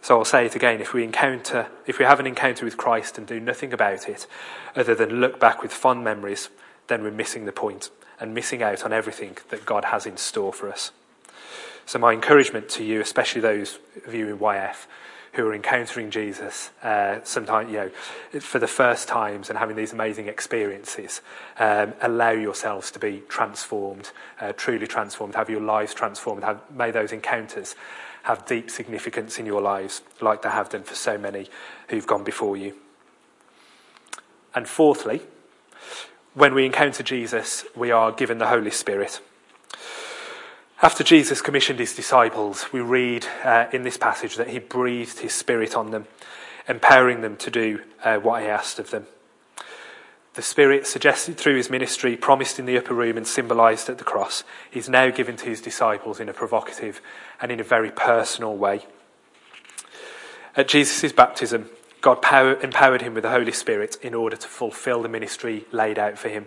So 0.00 0.18
I'll 0.18 0.24
say 0.24 0.46
it 0.46 0.56
again 0.56 0.80
if 0.80 0.94
we 0.94 1.04
encounter, 1.04 1.68
if 1.86 1.98
we 1.98 2.04
have 2.06 2.18
an 2.18 2.26
encounter 2.26 2.64
with 2.64 2.76
Christ 2.76 3.18
and 3.18 3.26
do 3.26 3.38
nothing 3.38 3.72
about 3.72 4.08
it, 4.08 4.26
other 4.74 4.94
than 4.94 5.20
look 5.20 5.38
back 5.38 5.62
with 5.62 5.72
fond 5.72 6.02
memories, 6.02 6.48
then 6.86 7.02
we're 7.02 7.10
missing 7.10 7.44
the 7.44 7.52
point 7.52 7.90
and 8.18 8.34
missing 8.34 8.62
out 8.62 8.84
on 8.84 8.92
everything 8.92 9.36
that 9.50 9.66
God 9.66 9.86
has 9.86 10.06
in 10.06 10.16
store 10.16 10.52
for 10.52 10.70
us. 10.70 10.92
So 11.84 11.98
my 11.98 12.12
encouragement 12.12 12.70
to 12.70 12.84
you, 12.84 13.00
especially 13.00 13.42
those 13.42 13.78
of 14.06 14.14
you 14.14 14.28
in 14.28 14.38
YF, 14.38 14.86
who 15.34 15.46
are 15.46 15.54
encountering 15.54 16.10
Jesus, 16.10 16.70
uh, 16.82 17.18
sometimes, 17.24 17.70
you 17.70 17.76
know, 17.76 18.40
for 18.40 18.58
the 18.58 18.68
first 18.68 19.08
times 19.08 19.50
and 19.50 19.58
having 19.58 19.74
these 19.74 19.92
amazing 19.92 20.28
experiences, 20.28 21.20
um, 21.58 21.92
allow 22.00 22.30
yourselves 22.30 22.90
to 22.92 22.98
be 23.00 23.22
transformed, 23.28 24.12
uh, 24.40 24.52
truly 24.52 24.86
transformed, 24.86 25.34
have 25.34 25.50
your 25.50 25.60
lives 25.60 25.92
transformed, 25.92 26.44
have, 26.44 26.60
may 26.70 26.90
those 26.90 27.12
encounters 27.12 27.74
have 28.22 28.46
deep 28.46 28.70
significance 28.70 29.38
in 29.38 29.44
your 29.44 29.60
lives, 29.60 30.02
like 30.20 30.42
they 30.42 30.48
have 30.48 30.70
done 30.70 30.84
for 30.84 30.94
so 30.94 31.18
many 31.18 31.48
who've 31.88 32.06
gone 32.06 32.24
before 32.24 32.56
you. 32.56 32.74
And 34.54 34.68
fourthly, 34.68 35.20
when 36.34 36.54
we 36.54 36.64
encounter 36.64 37.02
Jesus, 37.02 37.64
we 37.74 37.90
are 37.90 38.12
given 38.12 38.38
the 38.38 38.46
Holy 38.46 38.70
Spirit. 38.70 39.20
After 40.84 41.02
Jesus 41.02 41.40
commissioned 41.40 41.78
his 41.78 41.94
disciples, 41.94 42.70
we 42.70 42.80
read 42.80 43.26
uh, 43.42 43.68
in 43.72 43.84
this 43.84 43.96
passage 43.96 44.36
that 44.36 44.50
he 44.50 44.58
breathed 44.58 45.20
his 45.20 45.32
spirit 45.32 45.74
on 45.74 45.92
them, 45.92 46.06
empowering 46.68 47.22
them 47.22 47.38
to 47.38 47.50
do 47.50 47.80
uh, 48.04 48.18
what 48.18 48.42
he 48.42 48.48
asked 48.48 48.78
of 48.78 48.90
them. 48.90 49.06
The 50.34 50.42
Spirit, 50.42 50.86
suggested 50.86 51.38
through 51.38 51.56
his 51.56 51.70
ministry, 51.70 52.18
promised 52.18 52.58
in 52.58 52.66
the 52.66 52.76
upper 52.76 52.92
room, 52.92 53.16
and 53.16 53.26
symbolised 53.26 53.88
at 53.88 53.96
the 53.96 54.04
cross, 54.04 54.44
is 54.74 54.86
now 54.86 55.08
given 55.08 55.36
to 55.36 55.46
his 55.46 55.62
disciples 55.62 56.20
in 56.20 56.28
a 56.28 56.34
provocative 56.34 57.00
and 57.40 57.50
in 57.50 57.60
a 57.60 57.64
very 57.64 57.90
personal 57.90 58.54
way. 58.54 58.84
At 60.54 60.68
Jesus' 60.68 61.12
baptism, 61.12 61.70
God 62.02 62.20
power, 62.20 62.60
empowered 62.60 63.00
him 63.00 63.14
with 63.14 63.22
the 63.22 63.30
Holy 63.30 63.52
Spirit 63.52 63.96
in 64.02 64.12
order 64.12 64.36
to 64.36 64.48
fulfill 64.48 65.00
the 65.00 65.08
ministry 65.08 65.64
laid 65.72 65.98
out 65.98 66.18
for 66.18 66.28
him. 66.28 66.44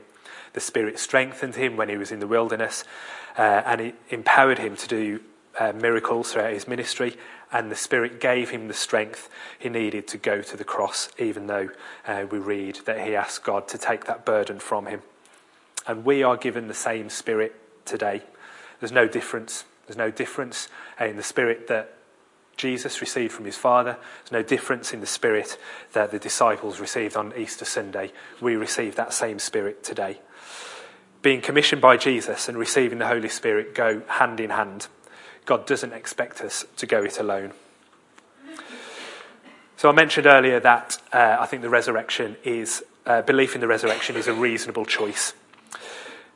The 0.58 0.62
Spirit 0.62 0.98
strengthened 0.98 1.54
him 1.54 1.78
when 1.78 1.88
he 1.88 1.98
was 1.98 2.12
in 2.12 2.20
the 2.20 2.26
wilderness, 2.26 2.84
uh, 3.38 3.62
and 3.64 3.80
it 3.80 3.96
empowered 4.10 4.58
him 4.58 4.76
to 4.76 4.88
do 4.88 5.20
uh, 5.60 5.72
miracles 5.72 6.34
throughout 6.34 6.52
his 6.52 6.68
ministry, 6.68 7.16
and 7.52 7.70
the 7.70 7.76
Spirit 7.76 8.20
gave 8.20 8.50
him 8.50 8.68
the 8.68 8.74
strength 8.74 9.30
he 9.60 9.70
needed 9.70 10.08
to 10.08 10.18
go 10.18 10.42
to 10.42 10.58
the 10.58 10.64
cross, 10.64 11.10
even 11.20 11.46
though 11.46 11.70
uh, 12.08 12.26
we 12.32 12.40
read 12.40 12.80
that 12.86 13.06
he 13.06 13.16
asked 13.16 13.44
God 13.44 13.68
to 13.68 13.78
take 13.78 14.06
that 14.06 14.26
burden 14.26 14.58
from 14.58 14.88
him. 14.88 15.04
And 15.86 16.04
we 16.04 16.24
are 16.24 16.36
given 16.36 16.68
the 16.68 16.74
same 16.74 17.12
Spirit 17.12 17.54
today. 17.86 18.24
There's 18.80 18.92
no 18.92 19.08
difference. 19.08 19.64
There's 19.86 19.96
no 19.96 20.10
difference 20.10 20.70
in 21.00 21.18
the 21.18 21.22
Spirit 21.22 21.68
that 21.68 21.94
Jesus 22.58 23.00
received 23.00 23.32
from 23.32 23.46
his 23.46 23.58
Father. 23.58 24.00
There's 24.22 24.32
no 24.32 24.42
difference 24.42 24.92
in 24.92 25.02
the 25.02 25.06
Spirit 25.06 25.60
that 25.94 26.10
the 26.10 26.18
disciples 26.18 26.80
received 26.80 27.16
on 27.16 27.32
Easter 27.38 27.64
Sunday. 27.64 28.12
We 28.42 28.56
receive 28.56 28.96
that 28.96 29.14
same 29.14 29.38
Spirit 29.38 29.84
today. 29.84 30.20
Being 31.22 31.42
commissioned 31.42 31.82
by 31.82 31.98
Jesus 31.98 32.48
and 32.48 32.58
receiving 32.58 33.00
the 33.00 33.08
Holy 33.08 33.30
Spirit 33.30 33.74
go 33.74 34.02
hand 34.08 34.40
in 34.40 34.52
hand. 34.52 34.88
God 35.46 35.66
doesn't 35.66 35.94
expect 35.94 36.42
us 36.42 36.66
to 36.78 36.86
go 36.86 37.04
it 37.04 37.20
alone. 37.20 37.54
So 39.78 39.90
I 39.90 39.92
mentioned 39.92 40.26
earlier 40.26 40.60
that 40.60 40.98
uh, 41.14 41.38
I 41.40 41.46
think 41.46 41.62
the 41.62 41.70
resurrection 41.70 42.36
is, 42.44 42.84
uh, 43.06 43.22
belief 43.22 43.54
in 43.56 43.62
the 43.62 43.68
resurrection 43.68 44.16
is 44.16 44.28
a 44.28 44.34
reasonable 44.34 44.86
choice. 44.86 45.34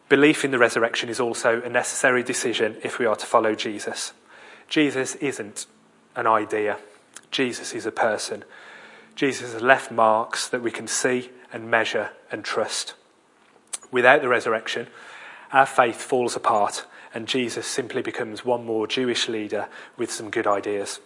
Belief 0.10 0.46
in 0.46 0.52
the 0.52 0.60
resurrection 0.60 1.10
is 1.10 1.20
also 1.20 1.62
a 1.62 1.70
necessary 1.70 2.22
decision 2.22 2.78
if 2.84 3.00
we 3.00 3.06
are 3.06 3.16
to 3.16 3.26
follow 3.26 3.56
Jesus. 3.56 4.14
Jesus 4.68 5.16
isn't 5.16 5.66
an 6.16 6.28
idea, 6.28 6.78
Jesus 7.32 7.74
is 7.74 7.86
a 7.86 7.92
person. 7.92 8.44
Jesus 9.16 9.54
has 9.54 9.62
left 9.62 9.92
marks 9.92 10.48
that 10.48 10.62
we 10.62 10.72
can 10.72 10.88
see 10.88 11.30
and 11.52 11.70
measure 11.70 12.12
and 12.32 12.46
trust. 12.46 12.94
Without 13.92 14.22
the 14.22 14.30
resurrection, 14.30 14.88
our 15.52 15.66
faith 15.66 16.02
falls 16.02 16.36
apart 16.36 16.86
and 17.14 17.28
Jesus 17.28 17.68
simply 17.68 18.02
becomes 18.02 18.46
one 18.46 18.66
more 18.66 18.88
Jewish 18.88 19.28
leader 19.28 19.68
with 19.98 20.12
some 20.12 20.30
good 20.30 20.48
ideas. 20.48 21.00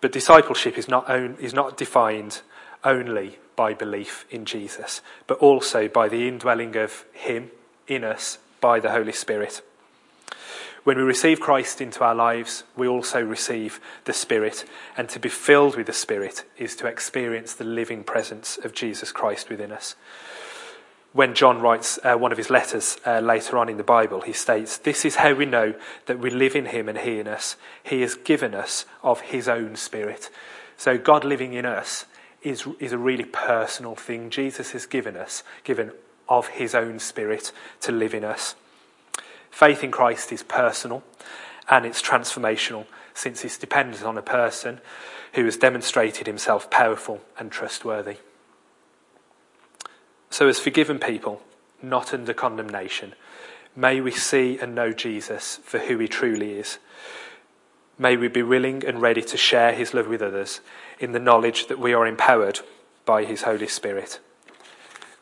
But 0.00 0.12
discipleship 0.12 0.78
is 0.78 0.88
not, 0.88 1.10
is 1.10 1.54
not 1.54 1.76
defined 1.76 2.40
only 2.84 3.38
by 3.56 3.74
belief 3.74 4.24
in 4.30 4.44
Jesus, 4.44 5.00
but 5.26 5.38
also 5.38 5.88
by 5.88 6.08
the 6.08 6.28
indwelling 6.28 6.76
of 6.76 7.04
Him 7.12 7.50
in 7.86 8.04
us 8.04 8.38
by 8.60 8.80
the 8.80 8.90
Holy 8.90 9.12
Spirit. 9.12 9.62
When 10.84 10.98
we 10.98 11.02
receive 11.02 11.40
Christ 11.40 11.80
into 11.80 12.04
our 12.04 12.14
lives, 12.14 12.62
we 12.76 12.86
also 12.86 13.20
receive 13.20 13.80
the 14.04 14.12
Spirit, 14.12 14.64
and 14.96 15.08
to 15.08 15.18
be 15.18 15.28
filled 15.28 15.76
with 15.76 15.86
the 15.86 15.92
Spirit 15.92 16.44
is 16.58 16.76
to 16.76 16.86
experience 16.86 17.54
the 17.54 17.64
living 17.64 18.04
presence 18.04 18.56
of 18.62 18.72
Jesus 18.72 19.10
Christ 19.10 19.50
within 19.50 19.72
us 19.72 19.96
when 21.16 21.34
John 21.34 21.62
writes 21.62 21.98
uh, 22.04 22.14
one 22.14 22.30
of 22.30 22.36
his 22.36 22.50
letters 22.50 22.98
uh, 23.06 23.20
later 23.20 23.56
on 23.56 23.70
in 23.70 23.78
the 23.78 23.82
Bible, 23.82 24.20
he 24.20 24.34
states, 24.34 24.76
This 24.76 25.02
is 25.02 25.16
how 25.16 25.32
we 25.32 25.46
know 25.46 25.74
that 26.04 26.18
we 26.18 26.28
live 26.28 26.54
in 26.54 26.66
him 26.66 26.90
and 26.90 26.98
he 26.98 27.18
in 27.18 27.26
us. 27.26 27.56
He 27.82 28.02
has 28.02 28.14
given 28.14 28.54
us 28.54 28.84
of 29.02 29.22
his 29.22 29.48
own 29.48 29.76
spirit. 29.76 30.28
So 30.76 30.98
God 30.98 31.24
living 31.24 31.54
in 31.54 31.64
us 31.64 32.04
is, 32.42 32.68
is 32.78 32.92
a 32.92 32.98
really 32.98 33.24
personal 33.24 33.94
thing. 33.94 34.28
Jesus 34.28 34.72
has 34.72 34.84
given 34.84 35.16
us, 35.16 35.42
given 35.64 35.90
of 36.28 36.48
his 36.48 36.74
own 36.74 36.98
spirit 36.98 37.50
to 37.80 37.92
live 37.92 38.12
in 38.12 38.22
us. 38.22 38.54
Faith 39.50 39.82
in 39.82 39.90
Christ 39.90 40.32
is 40.32 40.42
personal 40.42 41.02
and 41.70 41.86
it's 41.86 42.02
transformational 42.02 42.84
since 43.14 43.42
it's 43.42 43.56
dependent 43.56 44.04
on 44.04 44.18
a 44.18 44.22
person 44.22 44.82
who 45.32 45.46
has 45.46 45.56
demonstrated 45.56 46.26
himself 46.26 46.70
powerful 46.70 47.22
and 47.38 47.50
trustworthy. 47.50 48.18
So, 50.36 50.48
as 50.48 50.60
forgiven 50.60 50.98
people, 50.98 51.40
not 51.82 52.12
under 52.12 52.34
condemnation, 52.34 53.14
may 53.74 54.02
we 54.02 54.10
see 54.10 54.58
and 54.58 54.74
know 54.74 54.92
Jesus 54.92 55.60
for 55.64 55.78
who 55.78 55.96
he 55.96 56.08
truly 56.08 56.58
is. 56.58 56.76
May 57.98 58.18
we 58.18 58.28
be 58.28 58.42
willing 58.42 58.84
and 58.84 59.00
ready 59.00 59.22
to 59.22 59.38
share 59.38 59.72
his 59.72 59.94
love 59.94 60.08
with 60.08 60.20
others 60.20 60.60
in 60.98 61.12
the 61.12 61.18
knowledge 61.18 61.68
that 61.68 61.78
we 61.78 61.94
are 61.94 62.06
empowered 62.06 62.60
by 63.06 63.24
his 63.24 63.44
Holy 63.44 63.66
Spirit. 63.66 64.20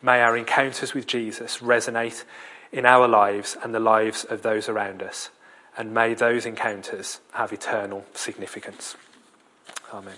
May 0.02 0.20
our 0.20 0.36
encounters 0.36 0.94
with 0.94 1.06
Jesus 1.06 1.58
resonate 1.58 2.24
in 2.72 2.84
our 2.84 3.06
lives 3.06 3.56
and 3.62 3.72
the 3.72 3.78
lives 3.78 4.24
of 4.24 4.42
those 4.42 4.68
around 4.68 5.00
us, 5.00 5.30
and 5.78 5.94
may 5.94 6.14
those 6.14 6.44
encounters 6.44 7.20
have 7.34 7.52
eternal 7.52 8.04
significance. 8.14 8.96
Amen. 9.92 10.16